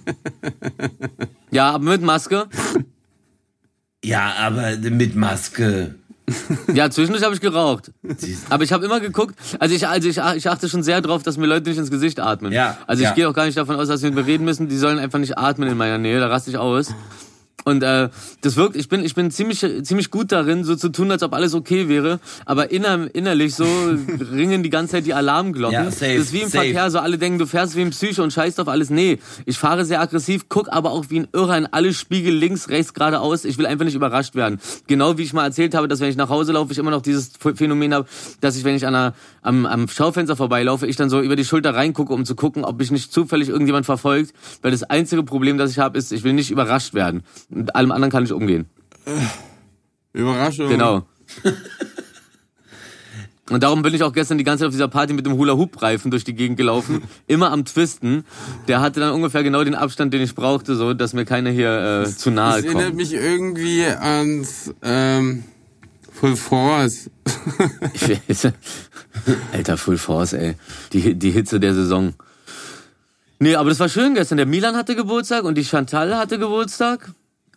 [1.53, 2.47] Ja, aber mit Maske.
[4.05, 5.97] ja, aber mit Maske.
[6.75, 7.91] Ja, zwischendurch habe ich geraucht.
[8.49, 11.37] Aber ich habe immer geguckt, also ich, also ich, ich achte schon sehr drauf, dass
[11.37, 12.53] mir Leute nicht ins Gesicht atmen.
[12.53, 13.15] Ja, Also ich ja.
[13.15, 14.69] gehe auch gar nicht davon aus, dass wir reden müssen.
[14.69, 16.95] Die sollen einfach nicht atmen in meiner Nähe, da raste ich aus.
[17.65, 18.09] Und äh,
[18.41, 21.35] das wirkt, ich bin, ich bin ziemlich, ziemlich gut darin, so zu tun, als ob
[21.35, 22.21] alles okay wäre.
[22.47, 23.65] Aber inner, innerlich so
[24.33, 25.75] ringen die ganze Zeit die Alarmglocken.
[25.75, 26.65] Ja, safe, das ist wie im safe.
[26.65, 28.91] Verkehr, so alle denken, du fährst wie ein Psycho und scheißt auf alles.
[28.91, 32.69] Nee, ich fahre sehr aggressiv, guck aber auch wie ein Irrer in alle Spiegel links,
[32.69, 33.45] rechts, geradeaus.
[33.45, 34.61] Ich will einfach nicht überrascht werden.
[34.87, 37.03] Genau wie ich mal erzählt habe, dass wenn ich nach Hause laufe, ich immer noch
[37.03, 38.07] dieses Phänomen habe,
[38.41, 41.45] dass ich, wenn ich an einer, am, am Schaufenster vorbeilaufe, ich dann so über die
[41.45, 44.33] Schulter reingucke, um zu gucken, ob mich nicht zufällig irgendjemand verfolgt.
[44.63, 47.23] Weil das einzige Problem, das ich habe, ist, ich will nicht überrascht werden.
[47.51, 48.67] Mit allem anderen kann ich umgehen.
[50.13, 50.69] Überraschung.
[50.69, 51.07] Genau.
[53.51, 56.13] Und darum bin ich auch gestern die ganze Zeit auf dieser Party mit dem Hula-Hoop-Reifen
[56.13, 58.25] durch die Gegend gelaufen, immer am Twisten.
[58.69, 62.05] Der hatte dann ungefähr genau den Abstand, den ich brauchte, so dass mir keiner hier
[62.07, 62.97] äh, zu nahe Das erinnert kommt.
[62.97, 65.43] mich irgendwie ans ähm,
[66.13, 67.11] Full Force.
[69.53, 70.55] Alter, Full Force, ey.
[70.93, 72.15] Die, die Hitze der Saison.
[73.41, 74.37] Nee, aber das war schön gestern.
[74.37, 77.11] Der Milan hatte Geburtstag und die Chantal hatte Geburtstag.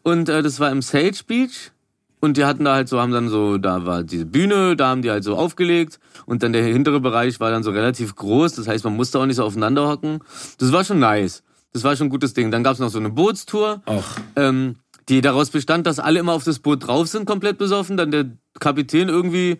[0.04, 1.72] Und äh, das war im Sage Beach.
[2.20, 5.02] Und die hatten da halt so, haben dann so, da war diese Bühne, da haben
[5.02, 6.00] die halt so aufgelegt.
[6.26, 8.54] Und dann der hintere Bereich war dann so relativ groß.
[8.54, 10.20] Das heißt, man musste auch nicht so aufeinander hocken.
[10.58, 11.44] Das war schon nice.
[11.74, 12.50] Das war schon ein gutes Ding.
[12.50, 13.82] Dann gab's noch so eine Bootstour.
[13.88, 14.06] Och.
[14.38, 14.78] Ähm,
[15.10, 17.98] die daraus bestand, dass alle immer auf das Boot drauf sind, komplett besoffen.
[17.98, 18.26] Dann der
[18.60, 19.60] Kapitän irgendwie,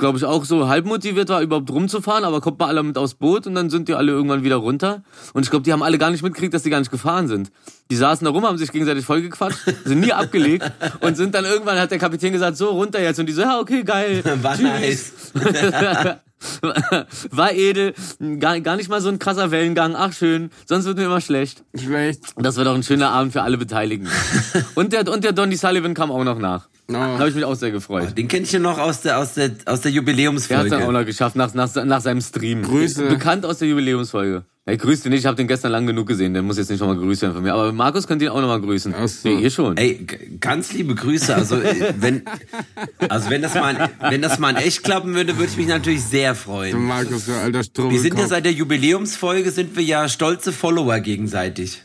[0.00, 3.14] glaube ich, auch so halb motiviert war, überhaupt rumzufahren, aber kommt mal alle mit aufs
[3.14, 5.02] Boot und dann sind die alle irgendwann wieder runter.
[5.32, 7.52] Und ich glaube, die haben alle gar nicht mitgekriegt, dass die gar nicht gefahren sind.
[7.90, 11.78] Die saßen da rum, haben sich gegenseitig vollgequatscht, sind nie abgelegt und sind dann irgendwann,
[11.78, 13.20] hat der Kapitän gesagt, so runter jetzt.
[13.20, 14.22] Und die so, ja, okay, geil.
[14.42, 15.12] War nice.
[17.30, 17.94] War edel,
[18.38, 21.64] gar, gar nicht mal so ein krasser Wellengang, ach schön, sonst wird mir immer schlecht.
[21.78, 22.22] Schlecht.
[22.36, 24.08] Das war doch ein schöner Abend für alle Beteiligten.
[24.74, 26.68] Und der, und der Donny Sullivan kam auch noch nach.
[26.88, 26.92] Oh.
[26.92, 28.16] Da habe ich mich auch sehr gefreut.
[28.16, 30.08] Den kenn ich ja noch aus der, aus der, aus der Der hat dann auch
[30.08, 30.92] Jubiläumsfolge.
[30.92, 32.62] noch geschafft nach, nach, nach seinem Stream.
[32.62, 33.06] Grüße.
[33.06, 34.44] Bekannt aus der Jubiläumsfolge.
[34.70, 36.80] Ja, grüßt ihn nicht, ich habe den gestern lang genug gesehen, der muss jetzt nicht
[36.80, 37.52] nochmal grüßt werden von mir.
[37.54, 38.94] Aber Markus könnt ihn auch nochmal grüßen.
[38.96, 39.28] Ach so.
[39.28, 39.76] Nee, ihr schon.
[39.76, 40.06] Ey,
[40.40, 41.34] ganz liebe Grüße.
[41.34, 42.22] Also äh, wenn,
[43.08, 45.66] also wenn das mal, in- wenn das mal in echt klappen würde, würde ich mich
[45.68, 46.80] natürlich sehr freuen.
[46.84, 47.92] Markus, du alter Strubbelkopf.
[48.02, 51.82] Wir sind ja seit der Jubiläumsfolge sind wir ja stolze Follower gegenseitig.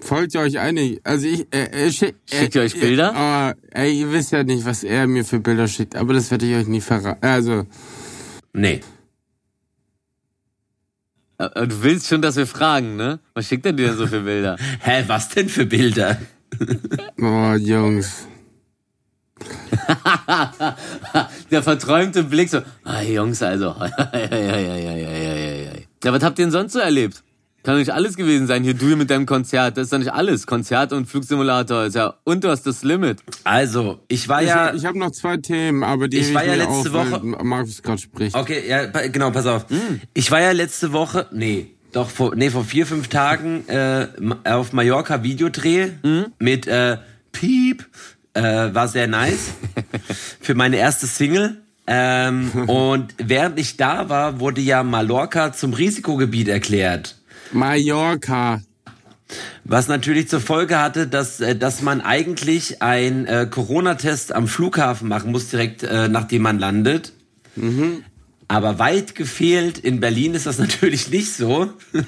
[0.00, 1.00] Folgt ihr euch einig?
[1.04, 3.54] Also ich, äh, äh, schick, äh, Schickt ihr euch Bilder?
[3.72, 6.46] Äh, ey, ihr wisst ja nicht, was er mir für Bilder schickt, aber das werde
[6.46, 7.24] ich euch nie verraten.
[7.24, 7.64] Also,
[8.52, 8.80] Nee.
[11.38, 13.18] Äh, Du willst schon, dass wir fragen, ne?
[13.34, 14.56] Was schickt er dir denn so für Bilder?
[14.80, 16.16] Hä, was denn für Bilder?
[17.20, 18.26] oh, Jungs.
[21.50, 23.74] Der verträumte Blick so, ah, Jungs, also.
[23.78, 25.70] ja, ja, ja, ja, ja, ja, ja, ja.
[26.04, 27.22] Ja, was habt ihr denn sonst so erlebt?
[27.64, 28.62] Kann doch nicht alles gewesen sein.
[28.62, 29.78] Hier du mit deinem Konzert.
[29.78, 30.46] Das ist doch nicht alles.
[30.46, 33.20] Konzert und Flugsimulator ist ja und du hast das Limit.
[33.42, 34.68] Also, ich war ja.
[34.70, 37.24] ich ich habe noch zwei Themen, aber die Ich war ja mir letzte auf, Woche-
[37.24, 38.36] Markus gerade spricht.
[38.36, 39.64] Okay, ja, genau, pass auf.
[40.12, 44.08] Ich war ja letzte Woche, nee, doch vor, nee, vor vier, fünf Tagen äh,
[44.44, 45.88] auf Mallorca Videodreh
[46.38, 46.98] mit äh,
[47.32, 47.86] Piep.
[48.34, 48.42] Äh,
[48.74, 49.52] war sehr nice.
[50.40, 51.62] Für meine erste Single.
[51.86, 57.16] Ähm, und während ich da war, wurde ja Mallorca zum Risikogebiet erklärt.
[57.54, 58.62] Mallorca.
[59.64, 65.08] Was natürlich zur Folge hatte, dass, äh, dass man eigentlich ein äh, Corona-Test am Flughafen
[65.08, 67.12] machen muss, direkt äh, nachdem man landet.
[68.48, 71.70] Aber weit gefehlt, in Berlin ist das natürlich nicht so.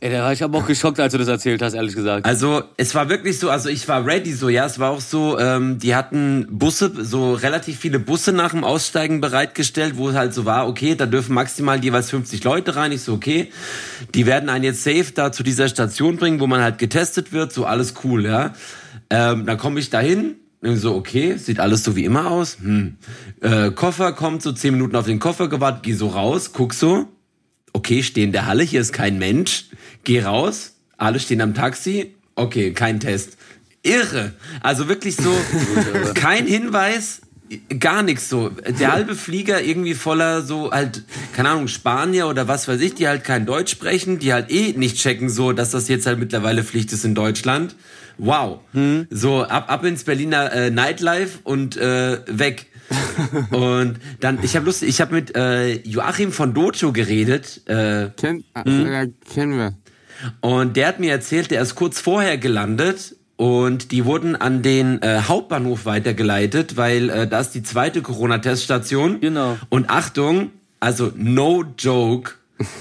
[0.00, 2.24] Ey, da war ich aber auch geschockt, als du das erzählt hast, ehrlich gesagt.
[2.24, 5.36] Also es war wirklich so, also ich war ready so, ja, es war auch so,
[5.40, 10.34] ähm, die hatten Busse, so relativ viele Busse nach dem Aussteigen bereitgestellt, wo es halt
[10.34, 13.50] so war, okay, da dürfen maximal jeweils 50 Leute rein, ich so, okay,
[14.14, 17.52] die werden einen jetzt safe da zu dieser Station bringen, wo man halt getestet wird,
[17.52, 18.52] so alles cool, ja.
[19.10, 22.58] Ähm, dann komme ich dahin, so, okay, sieht alles so wie immer aus.
[22.60, 22.98] Hm.
[23.40, 27.08] Äh, Koffer kommt so zehn Minuten auf den Koffer gewartet, geh so raus, guck so.
[27.72, 29.66] Okay, steh in der Halle, hier ist kein Mensch.
[30.04, 32.14] Geh raus, alle stehen am Taxi.
[32.34, 33.36] Okay, kein Test.
[33.82, 34.32] Irre.
[34.60, 35.32] Also wirklich so,
[36.14, 37.22] kein Hinweis,
[37.78, 38.50] gar nichts so.
[38.50, 41.04] Der halbe Flieger irgendwie voller so halt,
[41.34, 44.72] keine Ahnung, Spanier oder was weiß ich, die halt kein Deutsch sprechen, die halt eh
[44.72, 47.74] nicht checken so, dass das jetzt halt mittlerweile Pflicht ist in Deutschland.
[48.18, 48.60] Wow.
[49.10, 52.66] So ab, ab ins Berliner äh, Nightlife und äh, weg.
[53.50, 57.62] Und dann, ich habe Lust, ich habe mit äh, Joachim von Dojo geredet.
[57.68, 58.86] Äh, Kenn, ah, Mhm.
[58.86, 59.74] ja, kennen wir.
[60.40, 65.00] und der hat mir erzählt, der ist kurz vorher gelandet und die wurden an den
[65.02, 69.20] äh, Hauptbahnhof weitergeleitet, weil äh, da ist die zweite Corona-Teststation.
[69.20, 69.56] Genau.
[69.68, 72.32] Und Achtung, also no joke,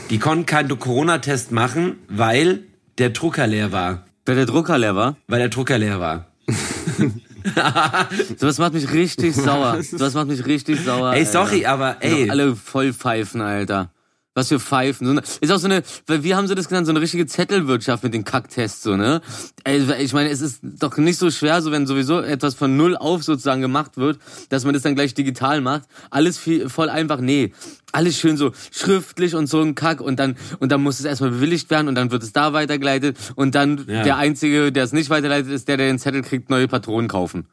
[0.10, 2.62] die konnten keinen Corona-Test machen, weil
[2.98, 4.06] der Drucker leer war.
[4.26, 5.16] Weil der Drucker leer war.
[5.28, 6.26] Weil der Drucker leer war.
[8.38, 9.82] Sowas macht mich richtig sauer.
[9.84, 11.14] Sowas macht mich richtig sauer.
[11.14, 11.70] Ey, sorry, Alter.
[11.70, 12.30] aber Ey.
[12.30, 13.92] Alle voll pfeifen, Alter.
[14.34, 15.20] Was für Pfeifen.
[15.42, 18.14] Ist auch so eine, weil wie haben sie das genannt, so eine richtige Zettelwirtschaft mit
[18.14, 19.20] den Kacktests, so, ne?
[19.66, 23.24] Ich meine, es ist doch nicht so schwer, so wenn sowieso etwas von null auf
[23.24, 25.86] sozusagen gemacht wird, dass man das dann gleich digital macht.
[26.12, 27.52] Alles viel, voll einfach, nee.
[27.94, 31.30] Alles schön so schriftlich und so ein Kack und dann, und dann muss es erstmal
[31.32, 34.04] bewilligt werden und dann wird es da weitergeleitet und dann Ja.
[34.04, 37.48] der Einzige, der es nicht weiterleitet, ist der, der den Zettel kriegt, neue Patronen kaufen.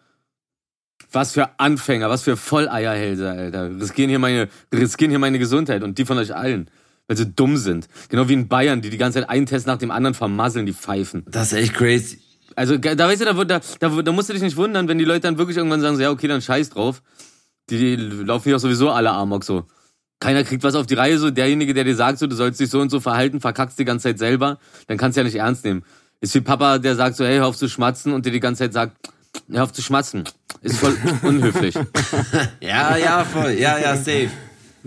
[1.12, 3.70] Was für Anfänger, was für Volleierhälse, Alter.
[3.80, 6.68] Riskieren hier meine, riskieren hier meine Gesundheit und die von euch allen.
[7.06, 7.86] Weil sie dumm sind.
[8.08, 10.72] Genau wie in Bayern, die die ganze Zeit einen Test nach dem anderen vermasseln, die
[10.72, 11.24] pfeifen.
[11.30, 12.18] das ist echt crazy.
[12.56, 15.20] Also, da weißt du, da, da, da musst du dich nicht wundern, wenn die Leute
[15.20, 17.02] dann wirklich irgendwann sagen, so, ja, okay, dann scheiß drauf.
[17.68, 19.66] Die, die laufen ja sowieso alle Amok so.
[20.20, 22.70] Keiner kriegt was auf die Reihe, so derjenige, der dir sagt, so, du sollst dich
[22.70, 25.64] so und so verhalten, verkackst die ganze Zeit selber, dann kannst du ja nicht ernst
[25.64, 25.84] nehmen.
[26.20, 28.64] Ist wie Papa, der sagt so, hey, hör auf zu schmatzen und dir die ganze
[28.64, 28.96] Zeit sagt,
[29.50, 30.24] hör auf zu schmatzen.
[30.62, 31.74] Ist voll unhöflich.
[32.60, 33.52] Ja, ja, voll.
[33.52, 34.30] Ja, ja, safe.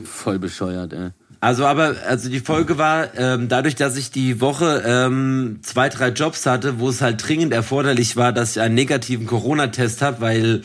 [0.03, 1.11] Voll bescheuert, ey.
[1.39, 6.09] Also aber, also die Folge war, ähm, dadurch, dass ich die Woche ähm, zwei, drei
[6.09, 10.63] Jobs hatte, wo es halt dringend erforderlich war, dass ich einen negativen Corona-Test habe, weil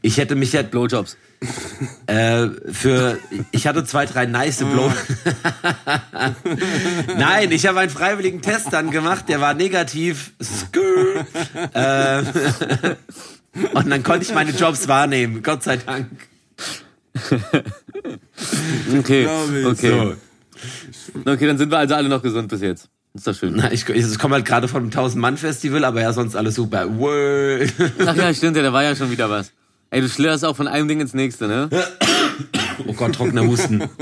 [0.00, 1.18] ich hätte mich ja Blowjobs.
[2.06, 3.18] Äh, für,
[3.50, 4.92] ich hatte zwei, drei nice Blow.
[7.16, 10.32] Nein, ich habe einen freiwilligen Test dann gemacht, der war negativ.
[11.72, 12.22] Äh,
[13.72, 16.10] und dann konnte ich meine Jobs wahrnehmen, Gott sei Dank.
[18.98, 19.28] Okay,
[19.64, 20.14] okay.
[21.24, 22.88] Okay, dann sind wir also alle noch gesund bis jetzt.
[23.14, 23.54] Ist doch schön.
[23.54, 26.98] Na, ich, ich komme halt gerade vom 1000-Mann-Festival, aber ja, sonst alles super.
[26.98, 27.72] Word.
[28.04, 29.52] Ach ja, stimmt, ja, da war ja schon wieder was.
[29.94, 31.68] Ey, du schlitterst auch von einem Ding ins nächste, ne?
[32.86, 33.82] Oh Gott, trockener Husten.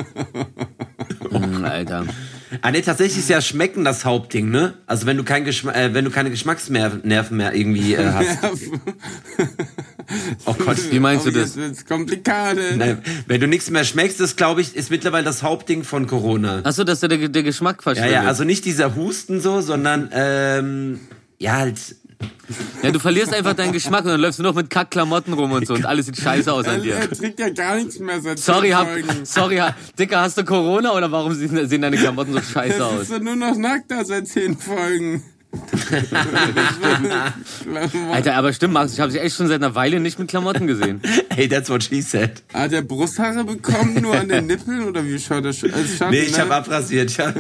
[1.31, 2.05] Mm, Alter.
[2.61, 4.75] Ah, nee, tatsächlich ist ja Schmecken das Hauptding, ne?
[4.87, 8.39] Also wenn du kein Geschma äh, wenn du keine Geschmacksnerven mehr irgendwie äh, hast.
[10.45, 10.77] Oh Gott.
[10.91, 11.55] Wie meinst du Oh, das?
[11.55, 12.27] Jetzt wird's kompliziert.
[12.77, 16.61] Nein, wenn du nichts mehr schmeckst, ist, glaube ich, ist mittlerweile das Hauptding von Corona.
[16.65, 18.13] Achso, dass der, der, Geschmack Ja, verschwindet.
[18.13, 21.01] ja, also nicht dieser Husten so, sondern ähm,
[21.39, 21.79] ja halt.
[22.83, 25.67] Ja, du verlierst einfach deinen Geschmack und dann läufst du noch mit Kackklamotten rum und
[25.67, 26.95] so und alles sieht scheiße aus an Er, dir.
[26.97, 29.09] er trinkt ja gar nichts mehr seit Sorry, zehn hab, Folgen.
[29.25, 33.03] sorry, ha, Dicker, hast du Corona oder warum sehen, deine Klamotten so scheiße Es aus?
[33.03, 35.23] ist so nur noch nackt da seit zehn Folgen.
[38.13, 40.67] Alter, aber stimmt, Max, ich habe dich echt schon seit einer Weile nicht mit Klamotten
[40.67, 41.01] gesehen.
[41.31, 42.43] Hey, that's what she said.
[42.55, 45.63] Hat er Brusthaare bekommen, nur an den Nippeln oder wie schaut das?
[45.63, 46.39] Also Schatten, Nee, ich ne?
[46.39, 47.11] habe abrasiert.
[47.11, 47.35] Ich hab,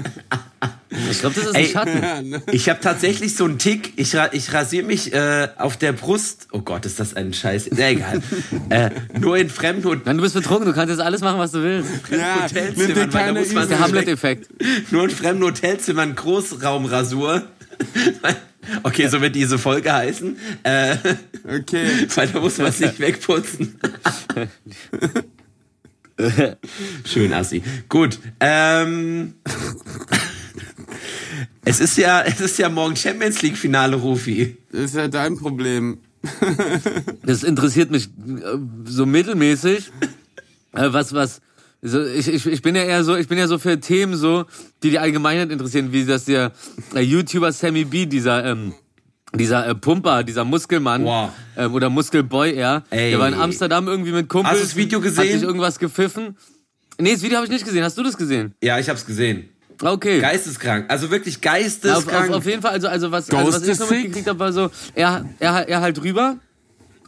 [1.10, 1.64] Ich glaube, das ist Ey.
[1.66, 1.92] ein Schatten.
[2.02, 2.42] Ja, ne?
[2.52, 3.92] ich hab tatsächlich so einen Tick.
[3.96, 6.48] Ich, ich rasiere mich äh, auf der Brust.
[6.52, 7.70] Oh Gott, ist das ein Scheiß.
[7.72, 8.22] Na egal.
[8.70, 10.04] äh, nur in Fremdhut.
[10.04, 11.90] Nein, du bist betrunken, du kannst jetzt alles machen, was du willst.
[12.10, 13.80] Ja, nimm dir keine muss man Der.
[13.80, 14.48] Hamlet-Effekt.
[14.90, 17.42] Nur in fremden Hotelzimmern Großraumrasur.
[18.82, 20.36] Okay, so wird diese Folge heißen.
[20.62, 20.96] Äh,
[21.48, 22.06] Okay.
[22.14, 23.78] weil da muss man es nicht wegputzen.
[27.04, 27.62] Schön, Assi.
[27.88, 28.18] Gut.
[28.40, 29.34] Ähm,
[31.64, 34.56] es ist ja, es ist ja morgen Champions League Finale, Rufi.
[34.70, 35.98] Das ist ja dein Problem.
[37.24, 39.90] Das interessiert mich äh, so mittelmäßig.
[40.72, 41.40] Äh, was, was,
[41.82, 44.44] so, ich, ich, ich bin ja eher so, ich bin ja so für Themen so,
[44.82, 46.52] die die Allgemeinheit interessieren, wie das der
[46.94, 48.72] YouTuber Sammy B, dieser, ähm,
[49.34, 51.30] dieser äh, Pumper, dieser Muskelmann Wow.
[51.56, 53.10] ähm, oder Muskelboy eher, Ey.
[53.10, 54.52] der war in Amsterdam irgendwie mit Kumpels.
[54.54, 55.32] Hast du das Video Hat gesehen?
[55.40, 56.36] sich irgendwas gepfiffen.
[56.98, 57.82] Nee, das Video habe ich nicht gesehen.
[57.82, 58.54] Hast du das gesehen?
[58.62, 59.48] Ja, ich hab's gesehen.
[59.80, 60.20] Okay.
[60.20, 60.86] Geisteskrank.
[60.90, 62.30] Also wirklich Ja, auf, geisteskrank.
[62.30, 64.70] auf, auf jeden Fall, also, also was, also was ich so mitgekriegt habe, war so,
[64.94, 66.36] er, er, er halt rüber,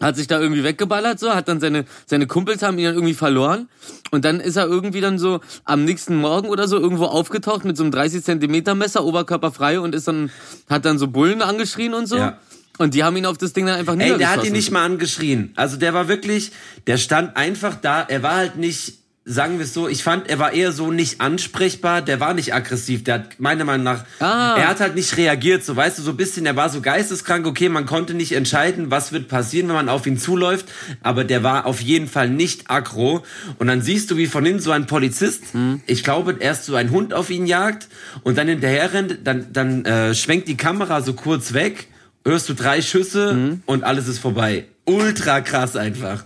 [0.01, 3.15] hat sich da irgendwie weggeballert, so, hat dann seine, seine Kumpels haben ihn dann irgendwie
[3.15, 3.69] verloren
[4.11, 7.77] und dann ist er irgendwie dann so am nächsten Morgen oder so irgendwo aufgetaucht mit
[7.77, 10.31] so einem 30 Zentimeter Messer, oberkörperfrei und ist dann,
[10.69, 12.17] hat dann so Bullen angeschrien und so.
[12.17, 12.39] Ja.
[12.77, 14.41] Und die haben ihn auf das Ding dann einfach Ey, der niedergeschossen.
[14.41, 15.53] hat ihn nicht mal angeschrien.
[15.55, 16.51] Also der war wirklich,
[16.89, 18.03] der stand einfach da.
[18.03, 21.21] Er war halt nicht, sagen wir es so, ich fand, er war eher so nicht
[21.21, 22.03] ansprechbar.
[22.03, 23.05] Der war nicht aggressiv.
[23.05, 24.57] Der hat meiner Meinung nach, Ah.
[24.59, 25.65] er hat halt nicht reagiert.
[25.65, 27.47] So weißt du, so ein bisschen, er war so geisteskrank.
[27.47, 30.67] Okay, man konnte nicht entscheiden, was wird passieren, wenn man auf ihn zuläuft.
[31.03, 33.25] Aber der war auf jeden Fall nicht aggro.
[33.59, 35.43] Und dann siehst du, wie von hinten so ein Polizist,
[35.87, 37.89] ich glaube, erst so ein Hund auf ihn jagt
[38.25, 41.89] und dann hinterher rennt, dann, dann äh, schwenkt die Kamera so kurz weg
[42.27, 44.65] hörst du drei Schüsse und alles ist vorbei.
[44.87, 46.25] Ultra krass einfach.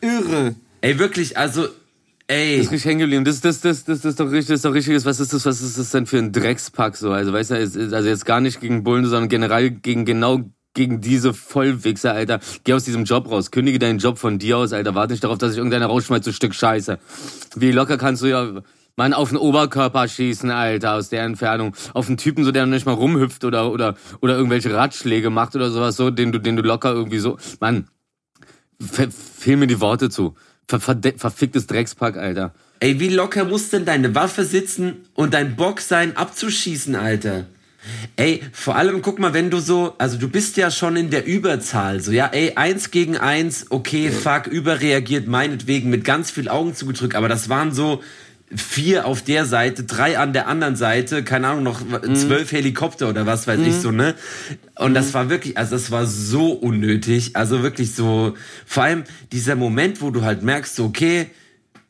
[0.00, 0.56] Irre.
[0.80, 1.68] Ey, wirklich, also,
[2.26, 2.56] ey.
[2.56, 3.24] ist richtig hängen geblieben.
[3.24, 5.04] Das, das, das, das, das ist doch richtig, das ist doch richtiges.
[5.04, 7.12] Was ist das, was ist das denn für ein Dreckspack so?
[7.12, 10.40] Also, weißt du, also jetzt gar nicht gegen Bullen, sondern generell gegen genau
[10.74, 12.40] gegen diese Vollwichser, Alter.
[12.64, 13.50] Geh aus diesem Job raus.
[13.50, 14.94] Kündige deinen Job von dir aus, Alter.
[14.94, 16.98] Warte nicht darauf, dass sich irgendeiner rausschmeißt, so ein Stück Scheiße.
[17.54, 18.60] Wie locker kannst du ja,
[18.96, 21.74] Mann, auf den Oberkörper schießen, Alter, aus der Entfernung.
[21.94, 25.56] Auf einen Typen, so der noch nicht mal rumhüpft oder, oder, oder irgendwelche Ratschläge macht
[25.56, 27.88] oder sowas, so, den du, den du locker irgendwie so, Mann,
[28.80, 30.34] ver, fehl mir die Worte zu.
[30.66, 32.54] Ver, ver, verficktes Dreckspack, Alter.
[32.80, 37.46] Ey, wie locker muss denn deine Waffe sitzen und dein Bock sein, abzuschießen, Alter?
[38.16, 41.26] Ey, vor allem, guck mal, wenn du so, also du bist ja schon in der
[41.26, 46.74] Überzahl, so, ja, ey, eins gegen eins, okay, fuck, überreagiert meinetwegen mit ganz viel Augen
[46.74, 48.02] zugedrückt, aber das waren so
[48.56, 51.80] vier auf der Seite, drei an der anderen Seite, keine Ahnung, noch
[52.14, 54.14] zwölf Helikopter oder was weiß ich so, ne?
[54.76, 58.34] Und das war wirklich, also das war so unnötig, also wirklich so,
[58.66, 61.26] vor allem dieser Moment, wo du halt merkst, so, okay,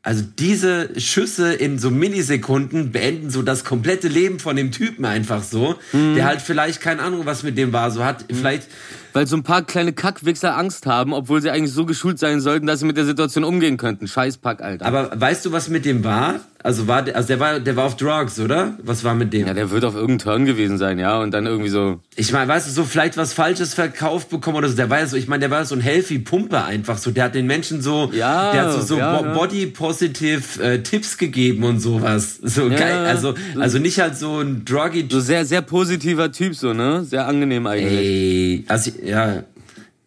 [0.05, 5.43] also diese Schüsse in so Millisekunden beenden so das komplette Leben von dem Typen einfach
[5.43, 8.69] so, der halt vielleicht keine Ahnung, was mit dem war, so hat vielleicht
[9.15, 12.67] Weil so ein paar kleine Kackwichser Angst haben, obwohl sie eigentlich so geschult sein sollten,
[12.67, 14.07] dass sie mit der Situation umgehen könnten.
[14.07, 14.85] Scheißpack, Alter.
[14.85, 16.41] aber weißt du, was mit dem war?
[16.65, 18.79] Also war der, also der war der war auf Drugs, oder?
[18.83, 19.47] Was war mit dem?
[19.47, 22.01] ja, der wird auf irgendeinem Turn gewesen sein, ja, und dann irgendwie so.
[22.17, 24.75] Ich meine, weißt du, so vielleicht was Falsches verkauft bekommen oder so.
[24.75, 27.11] Der war ja so, ich meine, der war so ein healthy Pumper einfach so.
[27.11, 30.83] Der hat den Menschen so, Ja, der hat so, so ja, bo body positive äh,
[30.83, 32.39] Tipps gegeben und sowas.
[32.43, 36.55] So Ja, geil, also also nicht halt so ein druggy So sehr, sehr positiver Typ,
[36.55, 37.05] so, ne?
[37.05, 37.93] Sehr angenehm eigentlich.
[37.93, 39.43] Ey, also ja,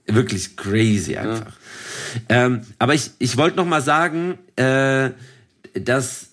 [0.08, 1.52] wirklich crazy einfach.
[2.30, 5.12] Ähm, aber ich, ich wollte noch mal sagen, äh,
[5.80, 6.30] dass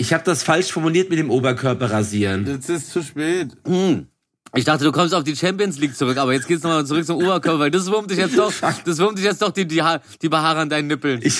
[0.00, 2.46] ich habe das falsch formuliert mit dem Oberkörper rasieren.
[2.46, 3.48] Jetzt ist zu spät.
[4.56, 7.16] Ich dachte, du kommst auf die Champions League zurück, aber jetzt geht's nochmal zurück zum
[7.18, 8.52] Oberkörper, weil das wurmt dich jetzt doch,
[8.84, 11.20] das wurmt dich jetzt doch die, die, Ha- die Behaare an deinen Nippeln.
[11.22, 11.38] Ich,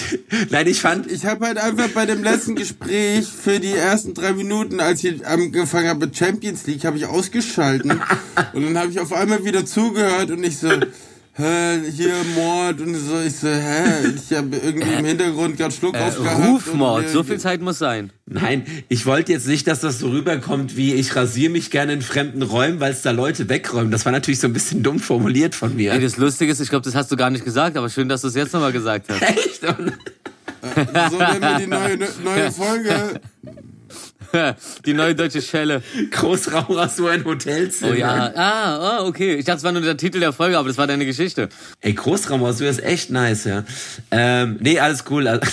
[0.50, 4.32] nein, ich fand, Ich habe halt einfach bei dem letzten Gespräch für die ersten drei
[4.32, 7.90] Minuten, als ich angefangen habe mit Champions League, habe ich ausgeschalten
[8.52, 10.68] und dann habe ich auf einmal wieder zugehört und ich so,
[11.36, 16.04] hier Mord und so, ich so, hä, ich habe irgendwie im Hintergrund gerade Schluck Äh.
[16.08, 18.10] Rufmord, so viel Zeit muss sein.
[18.26, 22.02] nein, ich wollte jetzt nicht, dass das so rüberkommt, wie ich rasiere mich gerne in
[22.02, 23.90] fremden Räumen, weil es da Leute wegräumen.
[23.90, 25.92] Das war natürlich so ein bisschen dumm formuliert von mir.
[25.92, 28.20] Ey, das Lustige ist, ich glaube, das hast du gar nicht gesagt, aber schön, dass
[28.22, 29.22] du es jetzt nochmal gesagt hast.
[29.22, 29.62] Echt?
[29.64, 29.92] Und-
[31.10, 33.20] So nennen wir die neue, neue Folge.
[34.86, 35.82] Die neue deutsche Schelle.
[36.10, 37.92] Großraumrasur in Hotelzimmer.
[37.92, 39.34] Oh ja, ah, ah, okay.
[39.34, 41.48] Ich dachte, es war nur der Titel der Folge, aber das war deine Geschichte.
[41.80, 43.64] Ey, Großraumrasur ist echt nice, ja.
[44.10, 45.26] Ähm, nee, alles cool.
[45.28, 45.46] Also-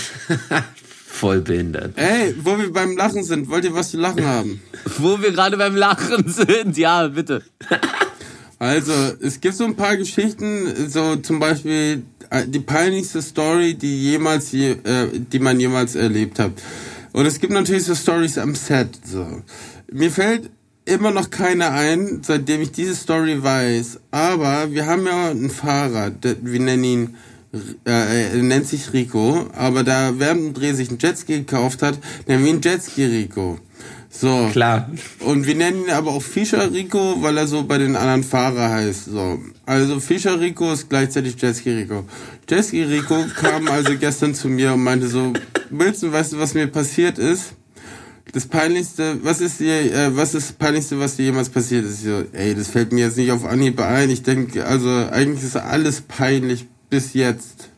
[1.10, 1.94] Voll behindert.
[1.96, 4.62] Ey, wo wir beim Lachen sind, wollt ihr was zu lachen haben?
[4.98, 6.76] Wo wir gerade beim Lachen sind.
[6.76, 7.42] Ja, bitte.
[8.60, 14.10] Also, es gibt so ein paar Geschichten, so zum Beispiel äh, die peinlichste Story, die
[14.10, 16.52] jemals, je, äh, die man jemals erlebt hat.
[17.12, 18.88] Und es gibt natürlich so Stories am Set.
[19.04, 19.42] So,
[19.90, 20.50] mir fällt
[20.84, 24.00] immer noch keine ein, seitdem ich diese Story weiß.
[24.10, 27.14] Aber wir haben ja einen Fahrer, der, wir nennen ihn,
[27.84, 31.98] äh, er nennt sich Rico, aber da während dem Dreh sich ein Jetski gekauft hat,
[32.26, 33.58] nennen wir ihn Jetski Rico.
[34.10, 34.48] So.
[34.52, 34.90] Klar.
[35.20, 38.70] Und wir nennen ihn aber auch Fischer Rico, weil er so bei den anderen Fahrer
[38.70, 39.06] heißt.
[39.06, 39.38] So.
[39.66, 42.04] Also Fischer Rico ist gleichzeitig Jetski Rico.
[42.48, 45.32] Jetski Rico kam also gestern zu mir und meinte so,
[45.70, 47.52] Wilson, weißt du, was mir passiert ist?
[48.32, 51.98] Das peinlichste, was ist dir, äh, was ist das peinlichste, was dir jemals passiert ist?
[51.98, 54.10] Ich so, ey, das fällt mir jetzt nicht auf Anhieb ein.
[54.10, 57.70] Ich denke, also eigentlich ist alles peinlich bis jetzt.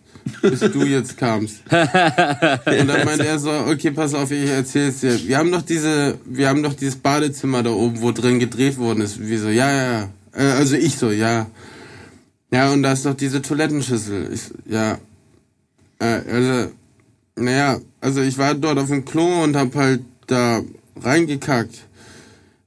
[0.43, 1.63] Bis du jetzt kamst.
[1.71, 5.19] Und dann meinte er so, okay, pass auf, ich erzähl's dir.
[5.27, 9.03] Wir haben doch diese, wir haben doch dieses Badezimmer da oben, wo drin gedreht worden
[9.03, 9.21] ist.
[9.21, 10.09] Wie so, ja, ja, ja.
[10.35, 11.47] Äh, also ich so, ja.
[12.53, 14.31] Ja, und da ist doch diese Toilettenschüssel.
[14.33, 14.99] Ich, so, ja.
[15.99, 16.71] Äh, also,
[17.37, 20.63] naja, also ich war dort auf dem Klo und hab halt da
[21.03, 21.87] reingekackt.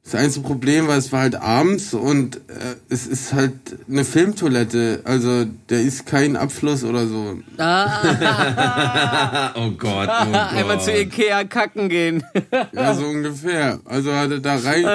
[0.04, 3.54] Das einzige Problem war, es war halt abends und äh, es ist halt
[3.90, 5.00] eine Filmtoilette.
[5.06, 7.40] Also, der ist kein Abfluss oder so.
[7.58, 10.34] Ah, oh Gott, oh Gott.
[10.54, 12.24] Einmal zu Ikea kacken gehen.
[12.74, 13.80] Ja, so ungefähr.
[13.86, 14.86] Also hat er da rein,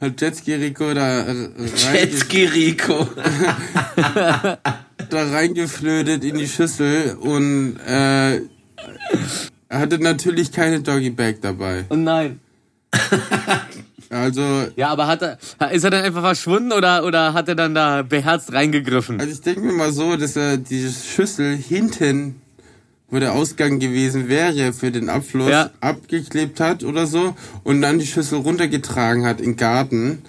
[0.00, 3.06] hat Jetski Rico da, äh, reinge Jetski Rico.
[3.96, 11.84] da reingeflötet in die Schüssel und äh, er hatte natürlich keine Doggy Bag dabei.
[11.88, 12.40] Und nein.
[14.10, 15.38] Also, Ja, aber hat er,
[15.72, 19.18] ist er dann einfach verschwunden oder, oder hat er dann da beherzt reingegriffen?
[19.20, 22.40] also ich denke mir mal so, dass er diese Schüssel hinten,
[23.10, 25.70] wo der Ausgang gewesen wäre für den Abfluss, Ja.
[25.80, 30.22] abgeklebt hat oder so und dann die Schüssel runtergetragen hat in den Garten.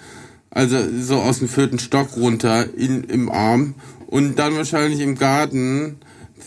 [0.50, 3.74] Also so aus dem vierten Stock runter in, im Arm
[4.06, 5.96] und dann wahrscheinlich im Garten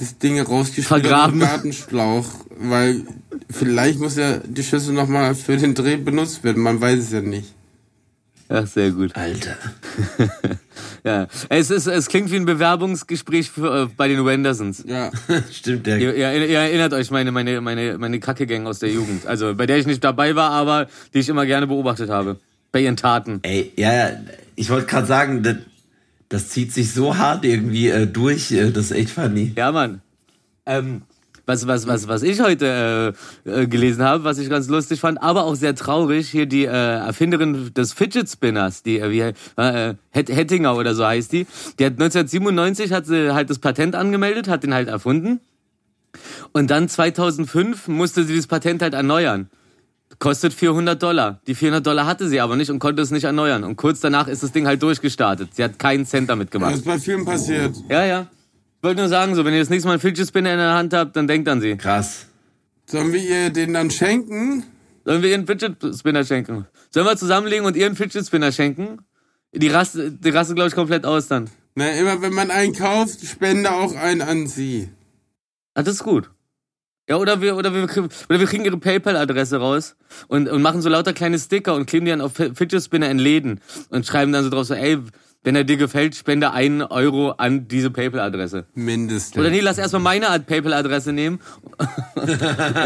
[0.02, 1.42] das Ding Vergraben.
[1.42, 2.26] im Gartenschlauch,
[2.60, 3.02] weil
[3.50, 7.22] vielleicht muss ja die Schüssel nochmal für den Dreh benutzt werden, man weiß es ja
[7.22, 7.54] nicht.
[8.50, 9.16] Ach, sehr gut.
[9.16, 9.56] Alter.
[11.04, 11.28] Ja.
[11.50, 14.84] Es, ist, es klingt wie ein Bewerbungsgespräch für, äh, bei den Wendersons.
[14.86, 15.10] Ja,
[15.52, 15.98] Stimmt, der.
[15.98, 19.26] Ihr, ihr, ihr erinnert euch meine, meine, meine, meine Kacke-Gang aus der Jugend.
[19.26, 22.38] Also bei der ich nicht dabei war, aber die ich immer gerne beobachtet habe.
[22.72, 23.40] Bei ihren Taten.
[23.42, 24.12] Ey, ja, ja,
[24.56, 25.44] ich wollte gerade sagen,
[26.32, 29.54] das, zieht sich so hart irgendwie äh, durch, äh, das ist echt funny.
[29.56, 30.02] Ja, Mann.
[30.66, 31.04] Ähm,
[31.46, 33.14] was, was, was, was ich heute
[33.46, 36.66] äh, äh, gelesen habe, was ich ganz lustig fand, aber auch sehr traurig, hier die
[36.66, 39.20] äh, Erfinderin des Fidget Spinners, die äh, wie
[39.62, 41.48] äh, Het- Hettinger oder so heißt die,
[41.80, 45.42] die hat 1997 hat sie halt das Patent angemeldet, hat den halt erfunden
[46.54, 49.50] und dann 2005 musste sie das Patent halt erneuern.
[50.22, 51.42] Kostet 400 Dollar.
[51.48, 53.64] Die 400 Dollar hatte sie aber nicht und konnte es nicht erneuern.
[53.64, 55.56] Und kurz danach ist das Ding halt durchgestartet.
[55.56, 56.76] Sie hat keinen Cent damit das gemacht.
[56.76, 57.76] ist bei vielen passiert.
[57.90, 58.28] Ja, ja.
[58.78, 60.76] Ich wollte nur sagen, so, wenn ihr das nächste Mal einen Fidget Spinner in der
[60.76, 61.76] Hand habt, dann denkt an sie.
[61.76, 62.28] Krass.
[62.86, 64.64] Sollen wir ihr den dann schenken?
[65.06, 66.68] Sollen wir ihr einen Fidget Spinner schenken?
[66.92, 69.00] Sollen wir zusammenlegen und ihr einen Fidget Spinner schenken?
[69.56, 71.50] Die Rasse, die Rasse glaube ich, komplett aus dann.
[71.74, 74.88] Na, immer wenn man einen kauft, spende auch einen an sie.
[75.74, 76.30] Ah, das ist gut.
[77.10, 79.96] Ja, oder wir, oder wir, kriegen- oder wir kriegen ihre PayPal-Adresse raus
[80.28, 83.20] und, und machen so lauter kleine Sticker und kleben die dann auf Fidget Spinner in
[83.20, 85.00] Läden und schreiben dann so drauf so, ey,
[85.44, 88.66] wenn er dir gefällt, spende einen Euro an diese PayPal-Adresse.
[88.76, 89.38] Mindestens.
[89.40, 91.40] Oder nee, lass erstmal meine Art PayPal-Adresse nehmen
[92.16, 92.40] und,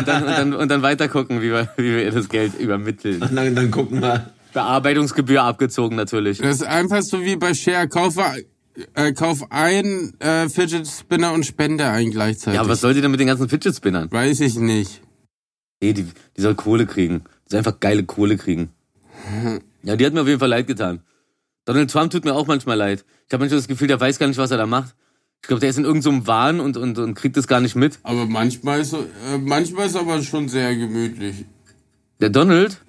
[0.07, 3.22] dann, und, dann, und dann weiter gucken, wie wir, wie wir ihr das Geld übermitteln.
[3.22, 4.32] Und dann, dann gucken wir.
[4.53, 6.38] Bearbeitungsgebühr abgezogen natürlich.
[6.38, 7.89] Das ist einfach so wie bei Share.
[7.89, 8.24] Kaufe,
[8.93, 12.59] äh, kauf einen äh, Fidget Spinner und spende einen gleichzeitig.
[12.59, 14.11] Ja, was soll die denn mit den ganzen Fidget Spinnern?
[14.11, 15.01] Weiß ich nicht.
[15.82, 17.23] Nee, die, die soll Kohle kriegen.
[17.45, 18.69] Die soll einfach geile Kohle kriegen.
[19.86, 21.01] Ja, die hat mir auf jeden Fall leid getan.
[21.65, 23.05] Donald Trump tut mir auch manchmal leid.
[23.28, 24.95] Ich habe manchmal das Gefühl, der weiß gar nicht, was er da macht.
[25.43, 27.76] Ich glaube, der ist in irgendeinem so Wahn und, und, und kriegt das gar nicht
[27.76, 27.99] mit.
[28.01, 31.45] Aber manchmal ist, äh, manchmal ist aber schon sehr gemütlich.
[32.19, 32.82] Der Donald,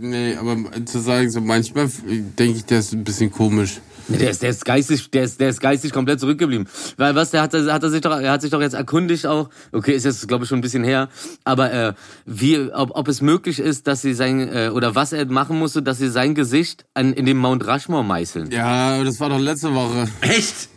[0.00, 1.90] Nee, aber zu sagen, so manchmal
[2.38, 3.80] denke ich, der ist ein bisschen komisch.
[4.06, 6.68] Der ist, der ist geistig, der ist, der ist geistig komplett zurückgeblieben.
[6.96, 9.50] Weil was, der hat, hat er sich doch, er hat sich doch jetzt erkundigt auch.
[9.72, 11.08] Okay, ist jetzt glaube ich schon ein bisschen her.
[11.42, 11.92] Aber äh,
[12.24, 15.82] wie, ob, ob es möglich ist, dass sie sein äh, oder was er machen musste,
[15.82, 18.52] dass sie sein Gesicht an, in dem Mount Rushmore meißeln.
[18.52, 20.08] Ja, das war doch letzte Woche.
[20.20, 20.68] Echt?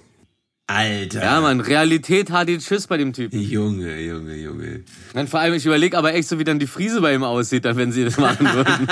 [0.74, 1.24] Alter.
[1.24, 3.40] Ja, man, Realität hat den Schiss bei dem Typen.
[3.40, 4.84] Junge, Junge, Junge.
[5.14, 7.66] Dann vor allem, ich überlege aber echt so, wie dann die Friese bei ihm aussieht,
[7.66, 8.88] dann, wenn sie das machen würden.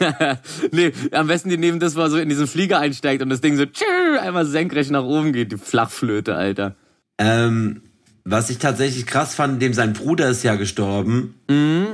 [0.72, 3.40] nee, am besten die nehmen das, wo er so in diesen Flieger einsteigt und das
[3.40, 6.74] Ding so tschü, einmal senkrecht nach oben geht, die Flachflöte, Alter.
[7.18, 7.82] Ähm,
[8.24, 11.34] was ich tatsächlich krass fand, dem sein Bruder ist ja gestorben.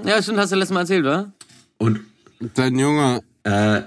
[0.05, 1.33] Ja, stimmt, hast du letztes Mal erzählt, wa?
[1.79, 2.01] Und
[2.55, 3.21] Dein Junge.
[3.43, 3.83] äh,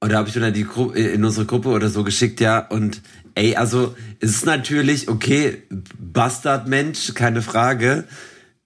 [0.00, 2.58] oder habe ich dann die Gru in unsere Gruppe oder so geschickt, ja.
[2.58, 3.00] Und
[3.34, 5.62] ey, also es ist natürlich, okay,
[5.98, 8.04] Bastard-Mensch, keine Frage.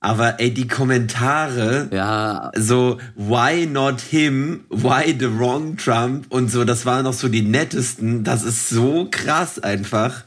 [0.00, 4.64] Aber ey, die Kommentare, Ja, so, why not him?
[4.70, 6.26] Why the wrong Trump?
[6.28, 8.22] Und so, das waren noch so die nettesten.
[8.22, 10.24] Das ist so krass einfach.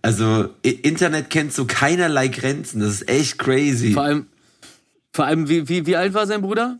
[0.00, 2.80] Also, Internet kennt so keinerlei Grenzen.
[2.80, 3.92] Das ist echt crazy.
[3.92, 4.26] vor allem,
[5.12, 6.78] vor allem, wie, wie, wie alt war sein Bruder?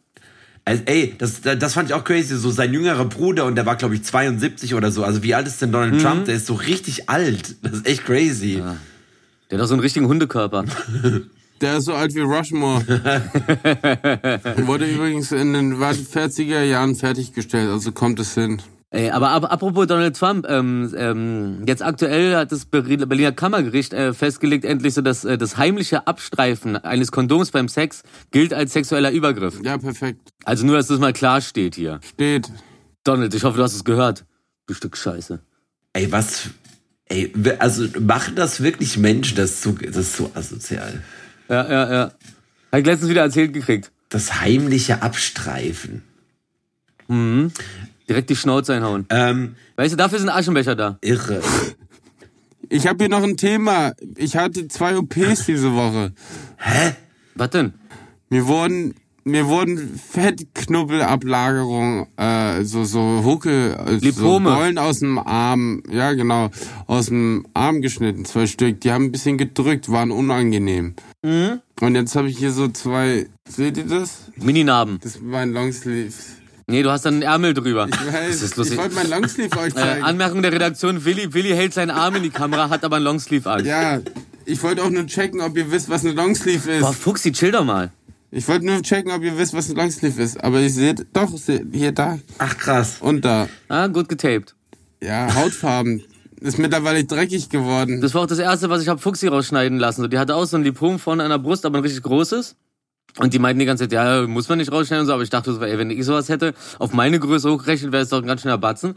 [0.69, 2.37] Also, ey, das, das fand ich auch crazy.
[2.37, 5.03] So sein jüngerer Bruder und der war, glaube ich, 72 oder so.
[5.03, 5.99] Also, wie alt ist denn Donald Mhm.
[6.01, 6.25] Trump?
[6.27, 7.57] Der ist so richtig alt.
[7.63, 8.57] Das ist echt crazy.
[9.51, 10.65] Der hat doch so einen richtigen Hundekörper.
[11.61, 12.85] Der ist so alt wie Rushmore.
[14.67, 18.63] Wurde übrigens in den 40er Jahren fertiggestellt, also kommt es hin.
[18.91, 24.15] Ey, aber ab, apropos Donald Trump, ähm, ähm, jetzt aktuell hat das Berliner Kammergericht äh,
[24.15, 29.11] festgelegt, endlich so, dass äh, das heimliche Abstreifen eines Kondoms beim Sex gilt als sexueller
[29.11, 29.61] Übergriff.
[29.63, 30.33] Ja, perfekt.
[30.45, 32.01] Also nur, dass das mal klar steht hier.
[32.15, 32.51] Steht.
[33.05, 34.25] Donald, ich hoffe, du hast es gehört.
[34.67, 35.41] Du Stück Scheiße.
[35.93, 36.49] Ey, was.
[37.11, 39.37] Ey, also machen das wirklich Menschen?
[39.37, 41.03] Das ist so, das ist so asozial.
[41.51, 42.13] Ja, ja, ja.
[42.73, 43.91] Hab ich letztens wieder erzählt gekriegt.
[44.09, 46.03] Das heimliche Abstreifen.
[48.09, 49.07] Direkt die Schnauze einhauen.
[49.11, 50.99] Ähm, Weißt du, dafür sind Aschenbecher da.
[51.03, 51.43] irre.
[52.71, 53.93] Ich habe hier noch ein Thema.
[54.17, 56.13] Ich hatte zwei OPs diese Woche.
[56.59, 56.95] Hä?
[57.35, 57.73] Was denn?
[58.29, 58.95] Mir wurden
[59.29, 64.41] mir wurden Fettknubbelablagerungen, äh, so, so Huckel, äh, so.
[64.41, 66.49] Beulen aus dem Arm, ja genau,
[66.87, 68.81] aus dem Arm geschnitten, zwei Stück.
[68.81, 70.95] Die haben ein bisschen gedrückt, waren unangenehm.
[71.23, 71.61] Mhm.
[71.81, 74.31] Und jetzt habe ich hier so zwei, seht ihr das?
[74.37, 74.99] Mininarben.
[75.03, 76.15] Das ist mein Longsleeve.
[76.71, 77.89] Nee, du hast dann einen Ärmel drüber.
[77.91, 78.79] Ich weiß, Das ist ich lustig.
[78.79, 80.05] wollte mein Longsleeve euch Äh, zeigen.
[80.05, 83.51] Anmerkung der Redaktion, Willi, Willi hält seinen Arm in die Kamera, hat aber einen Longsleeve
[83.51, 83.65] an.
[83.65, 84.01] ja,
[84.45, 86.81] ich wollte auch nur checken, ob ihr wisst, was ein Longsleeve ist.
[86.83, 87.91] Boah, Fuchsi, chill doch mal.
[88.31, 90.43] Ich wollte nur checken, ob ihr wisst, was ein Longsleeve ist.
[90.45, 91.31] Aber ihr seht, doch,
[91.73, 92.97] hier, da Ach krass.
[93.01, 93.49] und da.
[93.69, 94.55] Ah, gut getaped.
[95.03, 96.03] Ja, Hautfarben.
[96.41, 98.01] Ist mittlerweile dreckig geworden.
[98.03, 100.03] Das war auch das erste, was ich hab Fuchsi rausschneiden lassen.
[100.03, 102.55] So, die hatte auch so ein Lipom vorne an der Brust, aber ein richtig großes.
[103.19, 105.31] Und die meinten die ganze Zeit, ja, muss man nicht rausschneiden und so, aber ich
[105.31, 108.27] dachte, so, ey, wenn ich sowas hätte, auf meine Größe hochrechnen, wäre es doch ein
[108.29, 108.95] ganz schöner Batzen.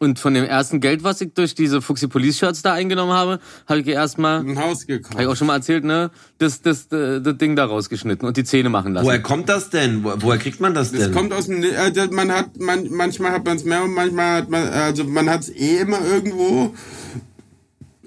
[0.00, 3.38] Und von dem ersten Geld, was ich durch diese Fuchsi Police Shirts da eingenommen habe,
[3.68, 5.26] habe ich erstmal, ein Haus habe ich gekauft.
[5.26, 8.70] auch schon mal erzählt, ne, das, das, das, das Ding da rausgeschnitten und die Zähne
[8.70, 9.06] machen lassen.
[9.06, 10.02] Woher kommt das denn?
[10.02, 11.12] Wo, woher kriegt man das Das denn?
[11.12, 14.36] kommt aus dem, äh, das- man hat, man, manchmal hat man es mehr und manchmal
[14.38, 16.74] hat man, also man hat es eh immer irgendwo.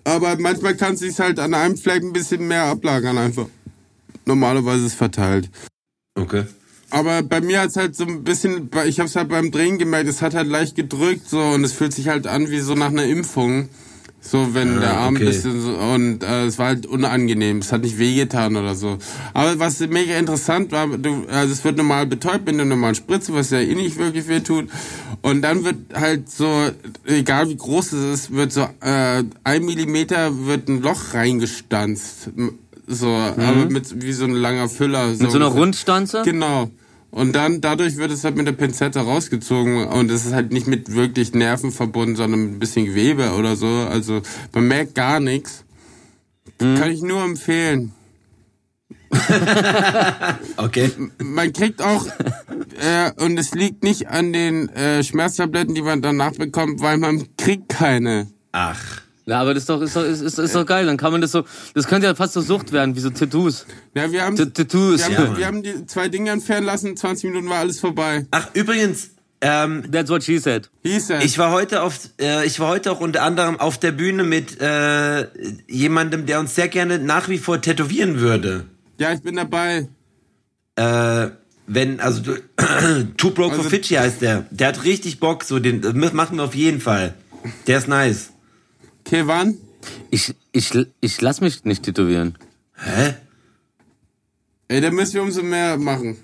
[0.03, 3.45] Aber manchmal kann es sich halt an einem Fleck ein bisschen mehr ablagern einfach.
[4.25, 5.49] Normalerweise ist verteilt.
[6.15, 6.45] Okay.
[6.89, 9.79] Aber bei mir hat es halt so ein bisschen, ich habe es halt beim Drehen
[9.79, 12.75] gemerkt, es hat halt leicht gedrückt so und es fühlt sich halt an wie so
[12.75, 13.69] nach einer Impfung.
[14.25, 15.25] So, wenn der Arm okay.
[15.25, 18.97] ein bisschen so, und äh, es war halt unangenehm, es hat nicht wehgetan oder so.
[19.33, 23.33] Aber was mega interessant war, du, also es wird normal betäubt mit einer normalen Spritze,
[23.33, 24.69] was ja eh nicht wirklich weh tut.
[25.21, 26.69] Und dann wird halt so,
[27.05, 32.29] egal wie groß es ist, wird so äh, ein Millimeter wird ein Loch reingestanzt.
[32.87, 35.07] So, aber mit wie so ein langer Füller.
[35.07, 35.47] mit so einer.
[35.47, 36.21] Rundstanze?
[36.25, 36.69] Genau.
[37.11, 40.65] Und dann, dadurch wird es halt mit der Pinzette rausgezogen und es ist halt nicht
[40.65, 43.67] mit wirklich Nerven verbunden, sondern mit ein bisschen Gewebe oder so.
[43.67, 44.21] Also
[44.51, 45.63] man merkt gar nichts.
[46.57, 47.91] Kann ich nur empfehlen.
[50.57, 50.91] Okay.
[51.19, 56.33] Man kriegt auch, äh, und es liegt nicht an den äh, Schmerztabletten, die man danach
[56.33, 58.27] bekommt, weil man kriegt keine.
[58.51, 59.02] Ach.
[59.25, 60.85] Ja, aber das ist doch, ist doch, ist, ist, ist doch geil.
[60.85, 61.43] Dann kann man das so,
[61.73, 63.65] das könnte ja fast so Sucht werden, wie so Tattoos.
[63.95, 64.99] Ja, wir haben, T- Tattoos.
[65.07, 65.37] wir Ja, haben, Mann.
[65.37, 68.25] wir haben die zwei Dinge entfernen lassen, 20 Minuten war alles vorbei.
[68.31, 70.69] Ach, übrigens, ähm, That's what she said.
[70.83, 71.21] Hieß er.
[71.23, 74.59] ich war heute auf, äh, ich war heute auch unter anderem auf der Bühne mit
[74.61, 75.27] äh,
[75.69, 78.65] jemandem, der uns sehr gerne nach wie vor tätowieren würde.
[78.97, 79.87] ja, ich bin dabei.
[80.75, 81.29] Äh,
[81.67, 82.33] wenn, also du,
[83.17, 84.45] Too Broke for Also- Fidschi heißt der.
[84.51, 87.13] Der hat richtig Bock, so den das machen wir auf jeden Fall.
[87.67, 88.31] Der ist nice.
[89.13, 89.59] Okay, wann?
[90.09, 92.35] Ich, ich, ich lass mich nicht tätowieren.
[92.75, 93.13] Hä?
[94.69, 96.17] Ey, dann müssen wir umso mehr machen.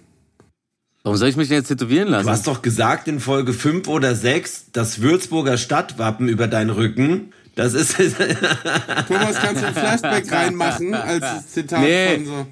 [1.03, 2.25] Warum soll ich mich denn jetzt tätowieren lassen?
[2.25, 7.31] Du hast doch gesagt in Folge 5 oder 6, das Würzburger Stadtwappen über deinen Rücken.
[7.53, 7.95] Das ist.
[9.07, 12.15] Thomas, kannst du ein Flashback reinmachen als Zitat Nee.
[12.15, 12.47] von so.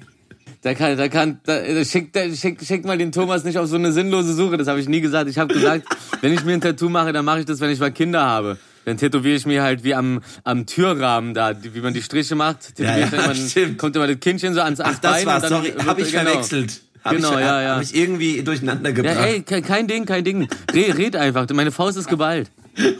[0.62, 3.74] Da kann, da kann, da schick, da, schick, schick mal den Thomas nicht auf so
[3.74, 4.56] eine sinnlose Suche.
[4.56, 5.28] Das habe ich nie gesagt.
[5.28, 5.84] Ich habe gesagt,
[6.20, 8.56] wenn ich mir ein Tattoo mache, dann mache ich das, wenn ich mal Kinder habe.
[8.88, 12.78] Dann tätowiere ich mir halt wie am, am Türrahmen da, wie man die Striche macht.
[12.78, 15.44] Ja, dann ja, immer, kommt immer das Kindchen so ans Ach, das Bein war's.
[15.44, 16.24] und dann Sorry, habe ich genau.
[16.30, 16.80] verwechselt.
[17.04, 17.70] Hab Genau, ich, ja, ja.
[17.74, 19.16] Habe ich irgendwie durcheinander Ja, gebracht.
[19.20, 20.48] ey, ke- kein Ding, kein Ding.
[20.74, 21.46] Red, red einfach.
[21.52, 22.50] Meine Faust ist geballt.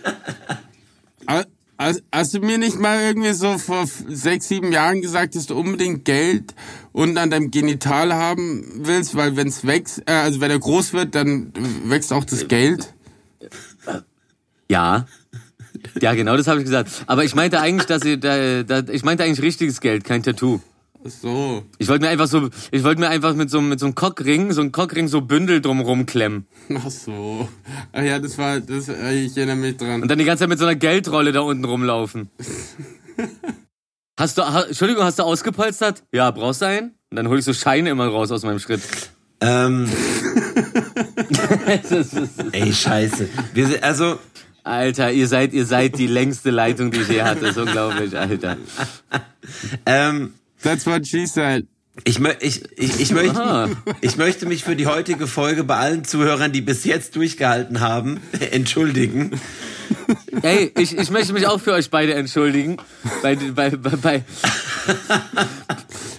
[1.29, 1.45] Ha-
[2.13, 6.05] Hast, du mir nicht mal irgendwie so vor sechs, sieben Jahren gesagt, dass du unbedingt
[6.05, 6.53] Geld
[6.93, 11.15] unten an deinem Genital haben willst, weil wenn's wächst, äh, also wenn er groß wird,
[11.15, 11.53] dann
[11.85, 12.95] wächst auch das Geld?
[14.69, 15.07] Ja.
[16.01, 16.91] Ja, genau, das habe ich gesagt.
[17.07, 20.61] Aber ich meinte eigentlich, dass ihr, da, da, ich meinte eigentlich richtiges Geld, kein Tattoo.
[21.05, 21.65] Ach So.
[21.79, 24.53] Ich wollte mir einfach so, ich wollte mir einfach mit so, mit so einem Cockring,
[24.53, 26.47] so einem Cockring so Bündel drumrum klemmen.
[26.75, 27.49] Ach so.
[27.93, 30.03] Ach ja, das war, das, äh, ich erinnere mich dran.
[30.03, 32.31] Und dann die ganze Zeit mit so einer Geldrolle da unten rumlaufen.
[34.19, 36.03] Hast du, ha, Entschuldigung, hast du ausgepolstert?
[36.13, 36.91] Ja, brauchst du einen?
[37.09, 38.81] Und dann hole ich so Scheine immer raus aus meinem Schritt.
[39.41, 39.89] Ähm,
[42.51, 43.29] ey, scheiße.
[43.55, 44.19] Wir sind, also,
[44.69, 47.41] Alter, ihr seid, ihr seid die längste Leitung, die ich je hatte.
[47.41, 48.57] Das ist unglaublich, Alter.
[49.87, 51.67] ähm, That's what she said.
[52.05, 56.05] ich, mö- ich, ich, ich, möchte, ich möchte mich für die heutige Folge bei allen
[56.05, 58.21] Zuhörern, die bis jetzt durchgehalten haben,
[58.53, 59.41] entschuldigen.
[60.43, 62.77] Ey, ich, ich möchte mich auch für euch beide entschuldigen.
[63.23, 64.25] Bei, bei, bei, bei,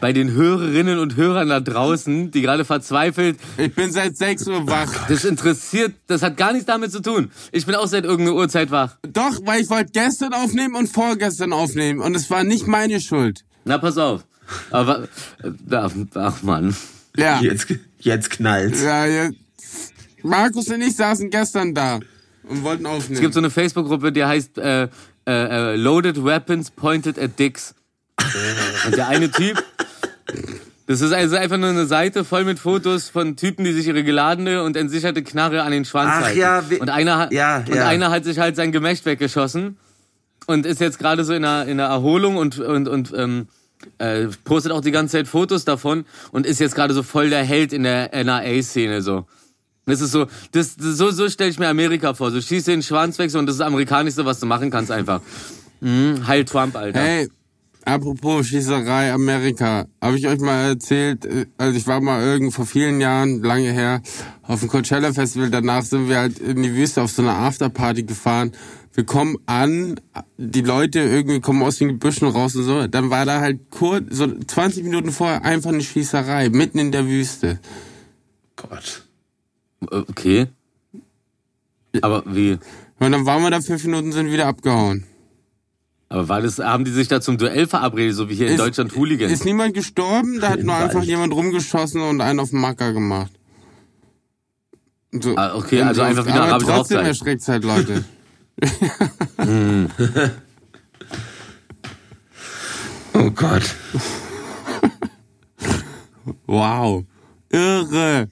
[0.02, 4.68] bei den Hörerinnen und Hörern da draußen, die gerade verzweifelt Ich bin seit 6 Uhr
[4.68, 5.08] wach.
[5.08, 7.32] Das interessiert, das hat gar nichts damit zu tun.
[7.52, 8.97] Ich bin auch seit irgendeiner Uhrzeit wach.
[9.08, 13.43] Doch, weil ich wollte gestern aufnehmen und vorgestern aufnehmen und es war nicht meine Schuld.
[13.66, 14.24] Na, pass auf.
[14.72, 15.08] Aber,
[15.43, 15.76] äh,
[16.16, 16.76] ach, Mann.
[17.16, 17.39] Ja.
[17.41, 17.68] Jetzt,
[18.00, 18.82] jetzt knallt's.
[18.82, 19.36] Ja, jetzt.
[20.24, 22.00] Markus und ich saßen gestern da
[22.50, 23.16] und wollten aufnehmen.
[23.16, 24.88] Es gibt so eine Facebook-Gruppe, die heißt äh, äh,
[25.28, 27.76] äh, Loaded Weapons Pointed at Dicks.
[28.86, 29.64] Und der eine Typ,
[30.88, 34.04] Das ist also einfach nur eine Seite voll mit Fotos von Typen, die sich ihre
[34.04, 36.40] geladene und entsicherte Knarre an den Schwanz Ach halten.
[36.40, 37.88] ja, wie- und einer hat, ja, und ja.
[37.88, 39.78] einer hat sich halt sein Gemächt weggeschossen
[40.48, 43.48] und ist jetzt gerade so in einer, in einer Erholung und, und, und ähm,
[44.00, 47.44] äh, postet auch die ganze Zeit Fotos davon und ist jetzt gerade so voll der
[47.44, 49.28] Held in der NRA-Szene so.
[49.86, 52.32] Das ist so, das, das so, so stelle ich mir Amerika vor.
[52.32, 54.92] So schieß den Schwanz weg so, und das ist das Amerikanischste, was du machen kannst
[54.92, 55.22] einfach.
[55.82, 57.00] Mhm, Heil Trump, Alter.
[57.00, 57.30] Hey,
[57.86, 62.66] apropos Schießerei Amerika, habe ich euch mal erzählt, äh, also ich war mal irgend vor
[62.66, 64.02] vielen Jahren, lange her,
[64.44, 68.04] auf dem Coachella Festival, danach sind wir halt in die Wüste auf so eine Afterparty
[68.04, 68.52] gefahren.
[68.94, 70.00] Wir kommen an,
[70.38, 74.06] die Leute irgendwie kommen aus den Gebüschen raus und so, dann war da halt kurz,
[74.10, 77.60] so 20 Minuten vorher einfach eine Schießerei, mitten in der Wüste.
[78.56, 79.08] Gott.
[79.92, 80.48] Äh, Okay.
[82.02, 82.60] Aber wie?
[83.00, 85.06] Und dann waren wir da fünf Minuten, sind wieder abgehauen.
[86.12, 88.60] Aber war das, haben die sich da zum Duell verabredet, so wie hier in Ist-
[88.60, 89.32] Deutschland Hooligans?
[89.32, 92.93] Ist niemand gestorben, da hat In nur einfach jemand rumgeschossen und einen auf den Macker
[92.93, 93.32] gemacht.
[95.12, 95.36] So.
[95.38, 97.07] Ah, okay, also einfach wie eine Aber arabische trotzdem Hochzeit.
[97.10, 98.03] erschreckt's halt Leute.
[103.14, 103.64] Oh Gott.
[106.45, 107.03] Wow.
[107.49, 108.30] Irre.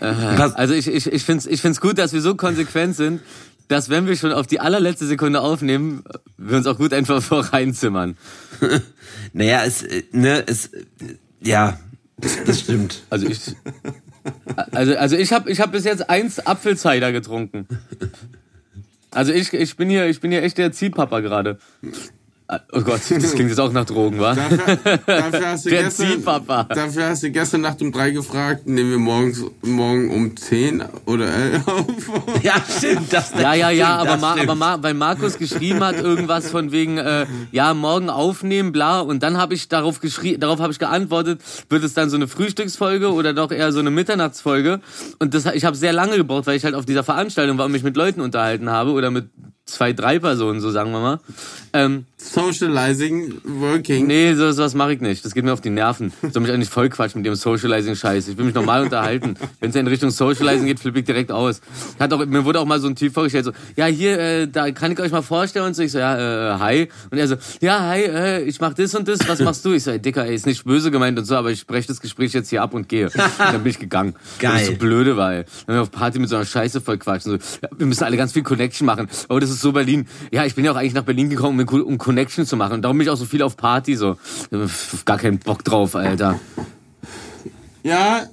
[0.00, 3.20] Was, Also ich, ich, ich finde es ich find's gut, dass wir so konsequent sind,
[3.68, 6.04] dass wenn wir schon auf die allerletzte Sekunde aufnehmen,
[6.36, 8.16] wir uns auch gut einfach voreinzimmern.
[9.32, 10.84] naja, es, äh, ne, es, äh,
[11.40, 11.78] ja,
[12.46, 13.02] das stimmt.
[13.10, 13.40] Also ich,
[14.70, 17.66] also, also ich habe ich hab bis jetzt eins Apfelcider getrunken.
[19.10, 21.58] Also ich, ich bin hier, ich bin hier echt der Ziehpapa gerade.
[22.72, 24.34] Oh Gott, das klingt jetzt auch nach Drogen, wa?
[24.34, 24.76] Dafür,
[25.06, 26.64] dafür, hast du gestern, Ziehpapa.
[26.64, 31.32] dafür hast du gestern Nacht um drei gefragt, nehmen wir morgens, morgen um zehn oder
[31.32, 31.86] elf auf.
[32.42, 33.12] Ja, stimmt.
[33.12, 36.50] Das, Ja, ja, ja, stimmt, aber, das Ma, aber Ma, weil Markus geschrieben hat irgendwas
[36.50, 40.72] von wegen, äh, ja, morgen aufnehmen, bla, und dann habe ich darauf geschrieben, darauf habe
[40.72, 44.80] ich geantwortet, wird es dann so eine Frühstücksfolge oder doch eher so eine Mitternachtsfolge?
[45.18, 47.72] Und das, ich habe sehr lange gebraucht, weil ich halt auf dieser Veranstaltung war und
[47.72, 49.30] mich mit Leuten unterhalten habe oder mit
[49.64, 51.20] zwei, drei Personen, so sagen wir mal.
[51.72, 54.06] Ähm, Socializing, working.
[54.06, 55.24] nee, so, sowas mache ich nicht.
[55.24, 56.12] Das geht mir auf die Nerven.
[56.32, 58.28] Soll mich eigentlich voll quatschen mit dem Socializing-Scheiß.
[58.28, 59.34] Ich will mich normal unterhalten.
[59.60, 61.60] Wenn es in Richtung Socializing geht, flippe ich direkt aus.
[61.98, 64.70] Hat auch, mir wurde auch mal so ein Typ vorgestellt, so, ja, hier, äh, da
[64.70, 65.82] kann ich euch mal vorstellen und so.
[65.82, 66.88] Ich so, ja, äh, hi.
[67.10, 69.72] Und er so, ja, hi, äh, ich mach das und das, was machst du?
[69.72, 72.00] Ich so, ey, Dicker, ey, ist nicht böse gemeint und so, aber ich breche das
[72.00, 73.06] Gespräch jetzt hier ab und gehe.
[73.06, 74.14] Und dann bin ich gegangen.
[74.14, 74.66] Weil ich Geil.
[74.66, 75.44] so blöde war, ey.
[75.66, 77.32] Dann wir auf Party mit so einer Scheiße voll quatschen.
[77.32, 79.08] So, ja, wir müssen alle ganz viel Connection machen.
[79.28, 80.06] Oh, das ist so Berlin.
[80.30, 82.74] Ja, ich bin ja auch eigentlich nach Berlin gekommen, um, um Connection zu machen.
[82.74, 84.18] Und darum bin ich auch so viel auf Party, so.
[84.50, 86.38] Ich hab Gar keinen Bock drauf, Alter.
[87.82, 88.26] Ja.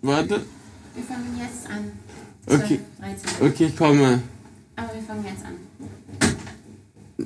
[0.00, 0.40] Warte.
[0.94, 1.92] Wir fangen jetzt an.
[2.46, 2.80] Okay.
[2.98, 3.46] 12, 13.
[3.48, 4.22] Okay, ich komme.
[4.76, 5.54] Aber wir fangen jetzt an.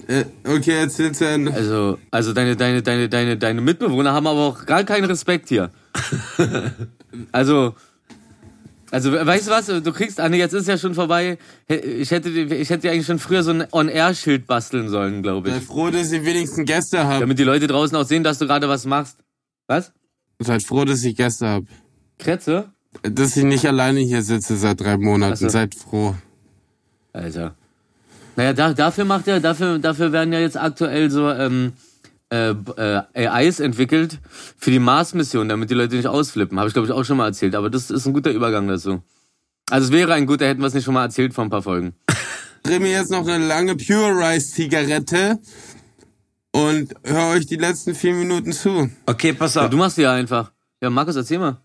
[0.07, 1.53] Äh, okay, erzähl zu Ende.
[1.53, 5.71] Also, also deine, deine, deine, deine, deine Mitbewohner haben aber auch gar keinen Respekt hier.
[7.33, 7.75] Also,
[8.91, 9.66] also, weißt du was?
[9.66, 11.39] Du kriegst, Anne, jetzt ist ja schon vorbei.
[11.68, 15.61] Ich hätte, dir- ich hätte eigentlich schon früher so ein On-Air-Schild basteln sollen, glaube Seid
[15.62, 15.66] ich.
[15.66, 17.20] froh, dass ihr wenigstens Gäste habt.
[17.22, 19.18] Damit die Leute draußen auch sehen, dass du gerade was machst.
[19.66, 19.93] Was?
[20.39, 21.64] Seid froh, dass ich Gäste hab.
[22.18, 22.70] Kretze?
[23.03, 25.36] Dass ich nicht alleine hier sitze seit drei Monaten.
[25.36, 25.49] So.
[25.49, 26.14] Seid froh.
[27.12, 27.55] Alter.
[28.36, 31.72] Naja, da, dafür macht er, dafür, dafür werden ja jetzt aktuell so ähm,
[32.31, 34.18] äh, äh, AIs entwickelt
[34.57, 36.59] für die Mars-Mission, damit die Leute nicht ausflippen.
[36.59, 37.55] Habe ich, glaube ich, auch schon mal erzählt.
[37.55, 39.03] Aber das ist ein guter Übergang dazu.
[39.70, 41.62] Also es wäre ein guter, hätten wir es nicht schon mal erzählt vor ein paar
[41.62, 41.95] Folgen.
[42.62, 45.39] Dreh mir jetzt noch eine lange Pure Rice Zigarette
[46.53, 48.91] und hör euch die letzten vier Minuten zu.
[49.07, 49.70] Okay, pass auf.
[49.70, 50.53] Du machst die ja einfach.
[50.83, 51.59] Ja, Markus, erzähl mal.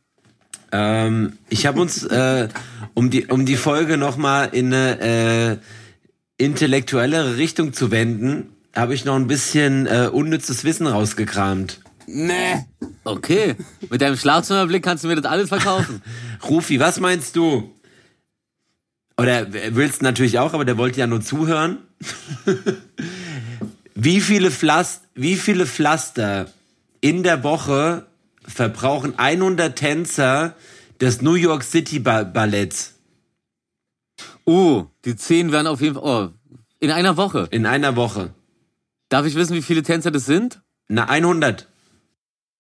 [0.72, 2.48] Ähm, ich habe uns, äh,
[2.94, 5.60] um die um die Folge noch mal in eine
[6.40, 11.80] äh, intellektuellere Richtung zu wenden, habe ich noch ein bisschen äh, unnützes Wissen rausgekramt.
[12.08, 12.66] Nee.
[13.04, 13.56] Okay.
[13.90, 16.02] Mit deinem Schlafzimmerblick kannst du mir das alles verkaufen.
[16.50, 17.72] Rufi, was meinst du?
[19.18, 21.78] Oder willst natürlich auch, aber der wollte ja nur zuhören.
[23.96, 26.48] wie viele Pflaster, wie viele Pflaster
[27.00, 28.06] in der Woche
[28.46, 30.56] verbrauchen 100 Tänzer
[31.00, 32.96] des New York City Ba- Balletts
[34.46, 36.04] Oh, die zehn werden auf jeden Fall.
[36.04, 36.30] Oh,
[36.80, 37.48] in einer Woche.
[37.52, 38.34] in einer Woche?
[39.14, 40.64] Darf ich wissen, wie viele Tänzer das sind?
[40.88, 41.68] Na 100.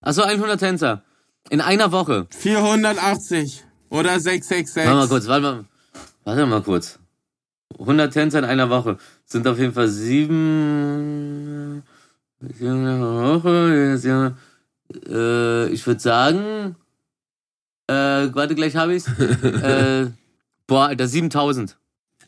[0.01, 1.01] Achso, 100 Tänzer.
[1.49, 2.27] In einer Woche.
[2.29, 4.85] 480 oder 666.
[4.85, 5.65] Warte mal kurz, warte mal.
[6.23, 6.99] Warte mal kurz.
[7.79, 8.99] 100 Tänzer in einer Woche.
[9.25, 11.81] Sind auf jeden Fall sieben.
[15.09, 16.75] Äh, ich würde sagen.
[17.87, 19.07] Äh, warte, gleich habe ich's.
[19.17, 20.11] äh,
[20.67, 21.77] boah, Alter, 7000.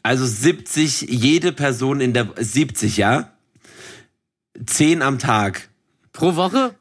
[0.01, 3.34] Also 70 jede Person in der 70, ja?
[4.65, 5.69] 10 am Tag.
[6.13, 6.75] Pro Woche?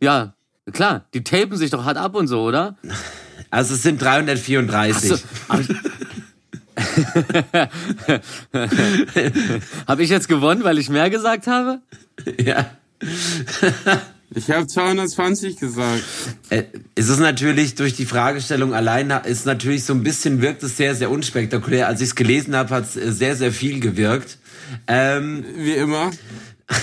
[0.00, 0.34] Ja,
[0.72, 2.76] klar, die tapen sich doch hart ab und so, oder?
[3.50, 5.10] Also es sind 334.
[5.10, 5.16] So,
[5.48, 5.68] hab ich,
[9.86, 11.80] hab ich jetzt gewonnen, weil ich mehr gesagt habe?
[12.40, 12.70] Ja.
[14.34, 16.02] Ich habe 220 gesagt.
[16.48, 20.76] Äh, Es ist natürlich durch die Fragestellung allein, ist natürlich so ein bisschen, wirkt es
[20.76, 21.88] sehr, sehr unspektakulär.
[21.88, 24.38] Als ich es gelesen habe, hat es sehr, sehr viel gewirkt.
[24.86, 26.12] Ähm, Wie immer.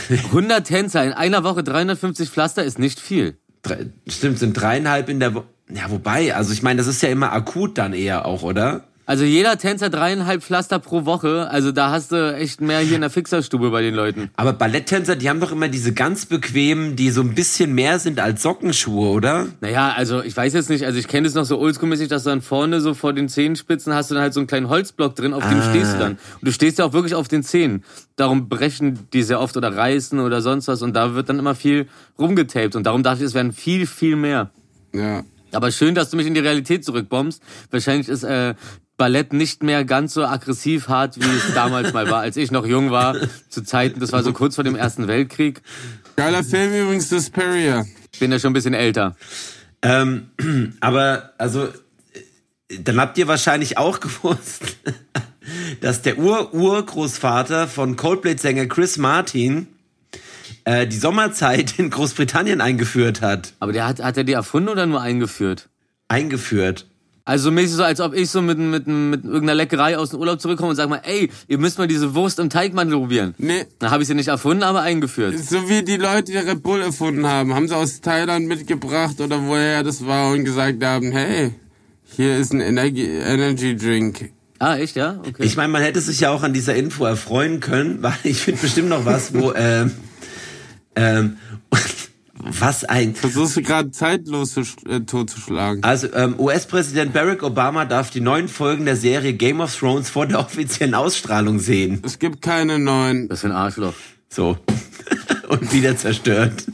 [0.10, 3.38] 100 Tänzer in einer Woche, 350 Pflaster ist nicht viel.
[3.64, 5.46] drei, stimmt, sind dreieinhalb in der Woche.
[5.70, 8.86] Ja, wobei, also ich meine, das ist ja immer akut dann eher auch, oder?
[9.12, 11.50] Also jeder Tänzer dreieinhalb Pflaster pro Woche.
[11.52, 14.30] Also da hast du echt mehr hier in der Fixerstube bei den Leuten.
[14.38, 18.22] Aber Balletttänzer, die haben doch immer diese ganz bequemen, die so ein bisschen mehr sind
[18.22, 19.48] als Sockenschuhe, oder?
[19.60, 22.30] Naja, also ich weiß jetzt nicht, also ich kenne es noch so oldschool-mäßig, dass du
[22.30, 25.34] dann vorne so vor den Zehenspitzen hast du dann halt so einen kleinen Holzblock drin,
[25.34, 25.70] auf dem Ah.
[25.70, 26.12] stehst du dann.
[26.14, 27.84] Und du stehst ja auch wirklich auf den Zehen.
[28.16, 31.54] Darum brechen die sehr oft oder reißen oder sonst was und da wird dann immer
[31.56, 34.52] viel rumgetaped und darum dachte ich, es werden viel, viel mehr.
[34.94, 35.26] Ja.
[35.54, 37.44] Aber schön, dass du mich in die Realität zurückbombst.
[37.72, 38.56] Wahrscheinlich ist äh,
[39.02, 42.68] Ballett nicht mehr ganz so aggressiv hart, wie es damals mal war, als ich noch
[42.68, 43.16] jung war.
[43.50, 45.64] Zu Zeiten, das war so kurz vor dem Ersten Weltkrieg.
[46.18, 47.84] Geiler Film übrigens, Suspiria.
[48.14, 49.16] Ich bin ja schon ein bisschen älter.
[49.82, 50.30] Ähm,
[50.82, 51.70] aber, also,
[52.80, 54.78] dann habt ihr wahrscheinlich auch gewusst,
[55.82, 59.66] dass der Ur-Urgroßvater von Coldplay-Sänger Chris Martin
[60.66, 63.54] äh, die Sommerzeit in Großbritannien eingeführt hat.
[63.60, 65.70] Aber der hat, hat er die erfunden oder nur eingeführt?
[66.08, 66.86] Eingeführt.
[67.24, 70.20] Also so mäßig so, als ob ich so mit, mit, mit irgendeiner Leckerei aus dem
[70.20, 73.36] Urlaub zurückkomme und sag mal, ey, ihr müsst mal diese Wurst im Teigmantel probieren.
[73.38, 73.66] Nee.
[73.80, 75.38] Dann habe ich sie nicht erfunden, aber eingeführt.
[75.38, 79.46] So wie die Leute, die Red Bull erfunden haben, haben sie aus Thailand mitgebracht oder
[79.46, 81.54] woher das war und gesagt haben, hey,
[82.16, 84.32] hier ist ein Energy, Energy Drink.
[84.58, 85.20] Ah, echt, ja?
[85.20, 85.44] Okay.
[85.44, 88.62] Ich meine, man hätte sich ja auch an dieser Info erfreuen können, weil ich finde
[88.62, 89.92] bestimmt noch was, wo, ähm,
[90.96, 91.38] ähm,
[92.44, 95.84] was ein, Versuchst du gerade zeitlos zu, äh, totzuschlagen.
[95.84, 100.26] Also ähm, US-Präsident Barack Obama darf die neuen Folgen der Serie Game of Thrones vor
[100.26, 102.02] der offiziellen Ausstrahlung sehen.
[102.06, 103.30] Es gibt keine neuen.
[103.30, 103.94] das ist ein Arschloch.
[104.30, 104.58] So.
[105.50, 106.66] Und wieder zerstört.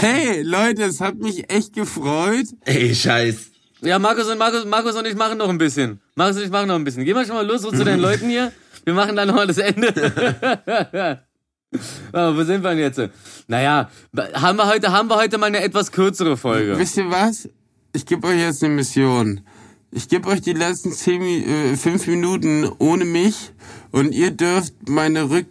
[0.00, 2.46] Hey, Leute, es hat mich echt gefreut.
[2.64, 3.50] Ey, scheiß.
[3.80, 6.00] Ja, Markus und Markus, Markus und ich machen noch ein bisschen.
[6.14, 7.04] Markus und ich machen noch ein bisschen.
[7.04, 8.52] Geh mal schon mal los so zu deinen Leuten hier.
[8.84, 11.20] Wir machen dann noch mal das Ende.
[12.12, 13.00] Ah, wo sind wir denn jetzt?
[13.46, 13.90] Naja,
[14.34, 16.78] haben wir heute, haben wir heute mal eine etwas kürzere Folge.
[16.78, 17.48] Wisst ihr was?
[17.92, 19.42] Ich gebe euch jetzt eine Mission.
[19.90, 23.52] Ich gebe euch die letzten zehn, äh, fünf Minuten ohne mich
[23.90, 25.46] und ihr dürft meine Rück,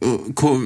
[0.00, 0.06] äh,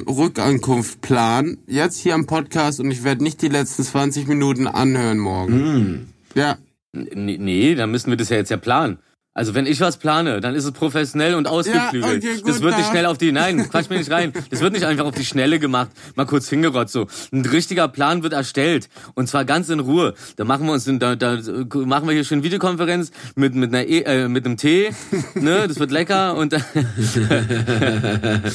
[0.09, 1.59] Rückankunft planen.
[1.67, 6.13] Jetzt hier am Podcast und ich werde nicht die letzten 20 Minuten anhören morgen.
[6.33, 6.57] Ja.
[6.93, 8.97] Nee, nee, dann müssen wir das ja jetzt ja planen.
[9.33, 12.21] Also wenn ich was plane, dann ist es professionell und ausgeklügelt.
[12.21, 14.33] Ja, okay, gut, das wird nicht schnell auf die, nein, quatsch mir nicht rein.
[14.49, 17.07] Das wird nicht einfach auf die Schnelle gemacht, mal kurz hingerotzt so.
[17.31, 20.15] Ein richtiger Plan wird erstellt und zwar ganz in Ruhe.
[20.35, 21.37] Da machen wir uns, da, da
[21.71, 24.89] machen wir hier schön Videokonferenz mit mit einer e, äh, mit einem Tee,
[25.35, 26.65] ne, das wird lecker und dann,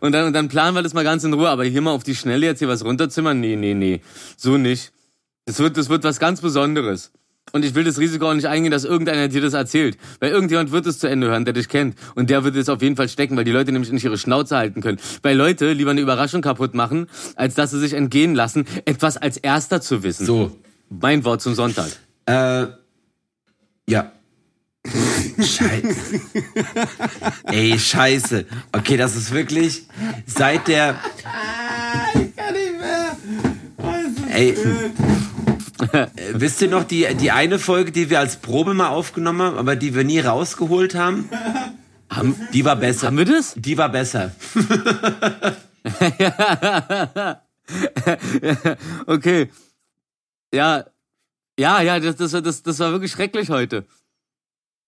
[0.00, 1.48] und dann und dann planen wir das mal ganz in Ruhe.
[1.48, 4.00] Aber hier mal auf die Schnelle jetzt hier was runterzimmern, nee, nee, nee,
[4.36, 4.92] so nicht.
[5.44, 7.12] Das wird, das wird was ganz Besonderes.
[7.50, 9.98] Und ich will das Risiko auch nicht eingehen, dass irgendeiner dir das erzählt.
[10.20, 11.96] Weil irgendjemand wird es zu Ende hören, der dich kennt.
[12.14, 14.56] Und der wird es auf jeden Fall stecken, weil die Leute nämlich nicht ihre Schnauze
[14.56, 14.98] halten können.
[15.22, 19.36] Weil Leute lieber eine Überraschung kaputt machen, als dass sie sich entgehen lassen, etwas als
[19.36, 20.24] Erster zu wissen.
[20.24, 20.56] So.
[20.88, 21.90] Mein Wort zum Sonntag.
[22.26, 22.66] Äh,
[23.88, 24.12] ja.
[25.38, 26.20] Scheiße.
[27.44, 28.46] Ey, scheiße.
[28.72, 29.86] Okay, das ist wirklich
[30.26, 30.98] seit der.
[34.30, 34.56] Ey.
[36.34, 39.76] Wisst ihr noch die, die eine Folge, die wir als Probe mal aufgenommen haben, aber
[39.76, 41.28] die wir nie rausgeholt haben?
[42.10, 43.06] Haben, Die war besser.
[43.08, 43.54] haben wir das?
[43.56, 44.32] Die war besser.
[49.06, 49.50] okay.
[50.52, 50.84] Ja.
[51.58, 53.86] Ja, ja, das, das, das, das war wirklich schrecklich heute.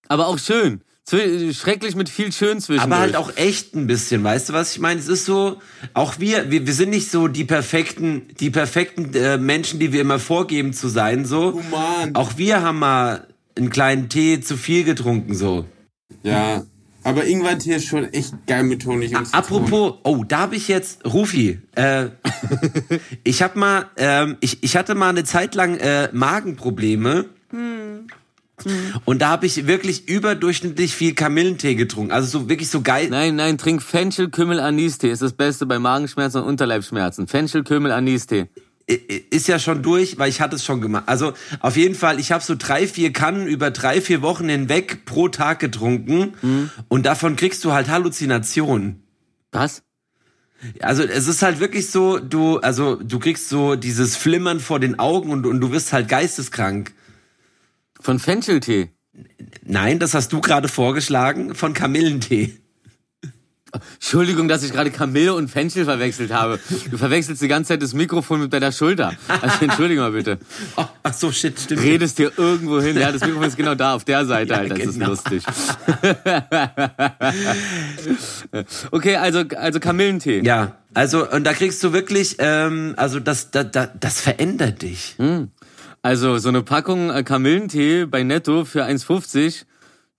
[0.09, 0.83] Aber auch schön.
[1.07, 2.81] Schrecklich mit viel schön zwischen.
[2.81, 4.99] Aber halt auch echt ein bisschen, weißt du, was ich meine?
[4.99, 5.61] Es ist so,
[5.93, 10.01] auch wir, wir, wir sind nicht so die perfekten, die perfekten äh, Menschen, die wir
[10.01, 11.53] immer vorgeben zu sein, so.
[11.53, 12.15] Human.
[12.15, 13.27] Auch wir haben mal
[13.57, 15.67] einen kleinen Tee zu viel getrunken, so.
[16.23, 16.65] Ja.
[17.03, 19.33] Aber Ingwertee ist schon echt geil mit Honig und.
[19.35, 22.07] Apropos, oh, da habe ich jetzt, Rufi, äh,
[23.25, 27.27] ich hab mal, ähm, ich, ich hatte mal eine Zeit lang äh, Magenprobleme.
[29.05, 32.13] Und da habe ich wirklich überdurchschnittlich viel Kamillentee getrunken.
[32.13, 33.09] Also so wirklich so geil.
[33.11, 35.11] Nein, nein, trink Fenchel, Kümmel, Anistee.
[35.11, 37.27] Ist das Beste bei Magenschmerzen und Unterleibsschmerzen.
[37.27, 38.47] Fenchel, Kümmel, Anistee.
[38.87, 41.05] Ist ja schon durch, weil ich hatte es schon gemacht.
[41.07, 45.07] Also auf jeden Fall, ich habe so drei, vier Kannen über drei, vier Wochen hinweg
[45.07, 46.35] pro Tag getrunken
[46.89, 49.03] und davon kriegst du halt Halluzinationen.
[49.53, 49.83] Was?
[50.81, 54.99] Also es ist halt wirklich so, du, also du kriegst so dieses Flimmern vor den
[54.99, 56.93] Augen und, und du wirst halt geisteskrank.
[58.05, 58.91] Von Fencheltee.
[59.65, 62.55] Nein, das hast du gerade vorgeschlagen von Kamillentee.
[63.95, 66.61] Entschuldigung, dass ich gerade Kamille und Fenchel verwechselt habe.
[66.91, 69.15] Du verwechselst die ganze Zeit das Mikrofon mit deiner Schulter.
[69.27, 70.39] Also entschuldige mal bitte.
[70.77, 71.81] Oh, ach so, shit, stimmt.
[71.81, 72.95] Redest dir irgendwo hin.
[72.99, 74.75] Ja, das Mikrofon ist genau da, auf der Seite, Ja, Alter.
[74.75, 75.09] Das ist genau.
[75.09, 75.43] lustig.
[78.91, 80.43] okay, also, also Kamillentee.
[80.45, 85.17] Ja, also und da kriegst du wirklich, ähm, also das, das, das, das verändert dich.
[86.05, 89.65] Also so eine Packung äh, Kamillentee bei Netto für 1,50,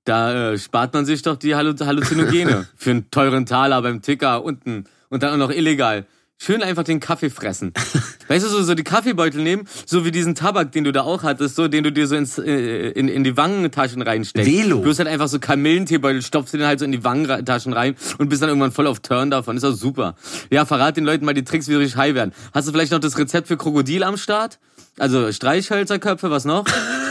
[0.03, 4.43] da äh, spart man sich doch die Hallu Halluzinogene für einen teuren Taler beim Ticker
[4.43, 6.07] unten und dann auch noch illegal.
[6.39, 7.71] Schön einfach den Kaffee fressen.
[8.27, 11.21] Weißt du, so, so die Kaffeebeutel nehmen, so wie diesen Tabak, den du da auch
[11.21, 14.51] hattest, so, den du dir so ins, äh, in, in die Wangentaschen reinsteckst.
[14.51, 14.79] Velo.
[14.79, 18.29] Bloß halt einfach so Kamillenteebeutel, stopfst du den halt so in die Wangentaschen rein und
[18.29, 19.55] bist dann irgendwann voll auf Turn davon.
[19.55, 20.15] Ist auch super.
[20.49, 22.33] Ja, verrat den Leuten mal die Tricks, wie sie richtig high werden.
[22.55, 24.57] Hast du vielleicht noch das Rezept für Krokodil am Start?
[24.97, 26.65] Also Streichhölzerköpfe, was noch?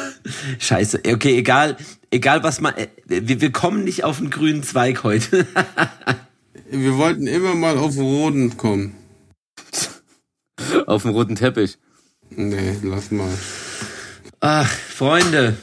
[0.58, 1.76] Scheiße, okay, egal,
[2.10, 5.46] egal was man, äh, wir, wir kommen nicht auf den grünen Zweig heute.
[6.70, 8.96] Wir wollten immer mal auf Roden kommen.
[10.86, 11.78] Auf dem roten Teppich.
[12.30, 13.30] Nee, lass mal.
[14.40, 15.56] Ach, Freunde,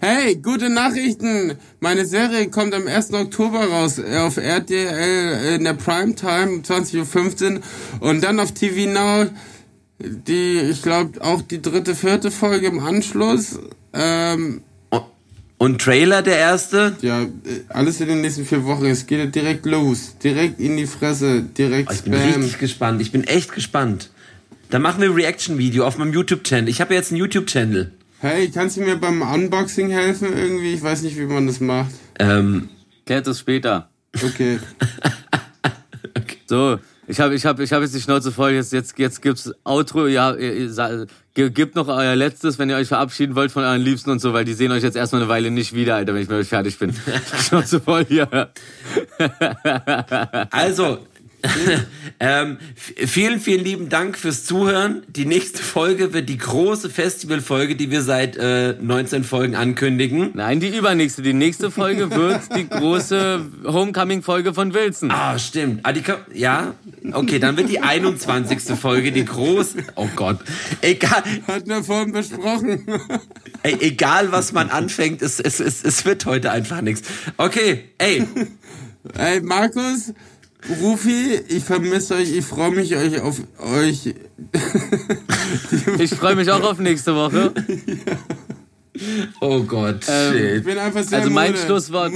[0.00, 1.56] Hey, gute Nachrichten!
[1.80, 3.14] Meine Serie kommt am 1.
[3.14, 7.60] Oktober raus äh, auf RTL in der Primetime 20.15 Uhr
[7.98, 9.26] und dann auf TV Now
[9.98, 13.58] die, ich glaube, auch die dritte, vierte Folge im Anschluss.
[13.92, 14.62] Ähm,
[15.60, 16.94] und Trailer der erste?
[17.02, 17.26] ja, äh,
[17.68, 18.86] alles in den nächsten vier Wochen.
[18.86, 20.16] Es geht direkt los.
[20.22, 21.42] Direkt in die Fresse.
[21.42, 22.26] Direkt Oh, ich bin Spam.
[22.28, 24.10] richtig gespannt, ich bin echt gespannt.
[24.70, 26.68] Dann machen wir ein Reaction-Video auf meinem YouTube-Channel.
[26.68, 27.90] Ich habe ja jetzt einen YouTube-Channel.
[28.20, 30.74] Hey, kannst du mir beim Unboxing helfen irgendwie?
[30.74, 31.90] Ich weiß nicht, wie man das macht.
[32.20, 32.68] Ähm,
[33.06, 33.90] Klärt es später.
[34.14, 34.58] Okay.
[36.46, 36.78] So,
[37.08, 38.50] ich habe ich hab, ich hab jetzt die Schnauze voll.
[38.52, 40.06] Jetzt, jetzt, jetzt gibt's Outro.
[40.06, 41.06] Ja, ihr, ihr,
[41.50, 44.44] gebt noch euer letztes, wenn ihr euch verabschieden wollt von euren Liebsten und so, weil
[44.44, 46.78] die sehen euch jetzt erstmal eine Weile nicht wieder, Alter, wenn ich mit euch fertig
[46.78, 46.94] bin.
[47.48, 48.50] Schnauze voll hier.
[50.50, 50.98] Also,
[52.20, 55.02] ähm, vielen, vielen lieben Dank fürs Zuhören.
[55.08, 60.30] Die nächste Folge wird die große Festivalfolge, die wir seit äh, 19 Folgen ankündigen.
[60.34, 61.22] Nein, die übernächste.
[61.22, 65.10] Die nächste Folge wird die große Homecoming-Folge von Wilson.
[65.10, 65.80] Ah, stimmt.
[65.84, 66.02] Ah, die,
[66.34, 66.74] ja,
[67.12, 68.78] okay, dann wird die 21.
[68.78, 69.78] Folge die große.
[69.94, 70.38] Oh Gott.
[70.80, 72.86] Egal, Hatten wir vorhin besprochen.
[73.62, 77.08] ey, egal was man anfängt, es, es, es, es wird heute einfach nichts.
[77.36, 78.26] Okay, ey,
[79.16, 80.12] Ey, Markus,
[80.80, 84.14] Rufi, ich vermisse euch, ich freue mich euch auf euch.
[85.98, 87.52] Ich freue mich auch auf nächste Woche.
[89.40, 90.64] oh Gott, Ähm, Ich shit.
[90.64, 91.64] bin einfach sehr Also mein müde.
[91.64, 92.12] Schlusswort.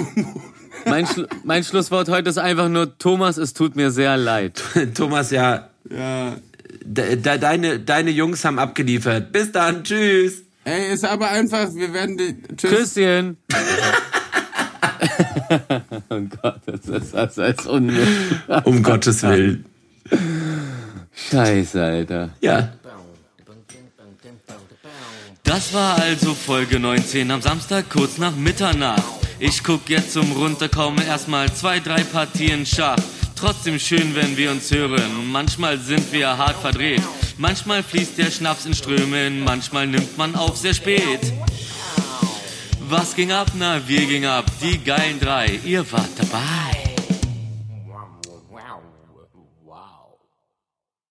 [0.84, 4.61] Mein, Schlu mein Schlusswort heute ist einfach nur, Thomas, es tut mir sehr leid.
[4.95, 6.36] Thomas, ja, Ja.
[6.84, 9.30] de, de, deine, deine Jungs haben abgeliefert.
[9.32, 10.43] Bis dann, tschüss.
[10.64, 12.36] Ey, ist aber einfach, wir werden die.
[12.57, 12.95] Tschüss.
[12.95, 13.36] Küsschen.
[16.11, 18.09] oh Gott, das ist, das ist unmöglich.
[18.64, 19.64] Um Gottes Willen.
[21.31, 22.31] Scheiße, Alter.
[22.41, 22.73] Ja.
[25.45, 29.03] Das war also Folge 19 am Samstag kurz nach Mitternacht.
[29.39, 32.97] Ich guck jetzt zum Runterkommen erstmal zwei, drei Partien Schach.
[33.35, 35.31] Trotzdem schön, wenn wir uns hören.
[35.31, 37.03] Manchmal sind wir hart verdreht.
[37.39, 39.43] Manchmal fließt der Schnaps in Strömen.
[39.43, 41.20] Manchmal nimmt man auf sehr spät.
[42.93, 43.47] Was ging ab?
[43.55, 44.45] Na, wir gingen ab.
[44.61, 45.59] Die geilen drei.
[45.64, 46.82] Ihr wart dabei.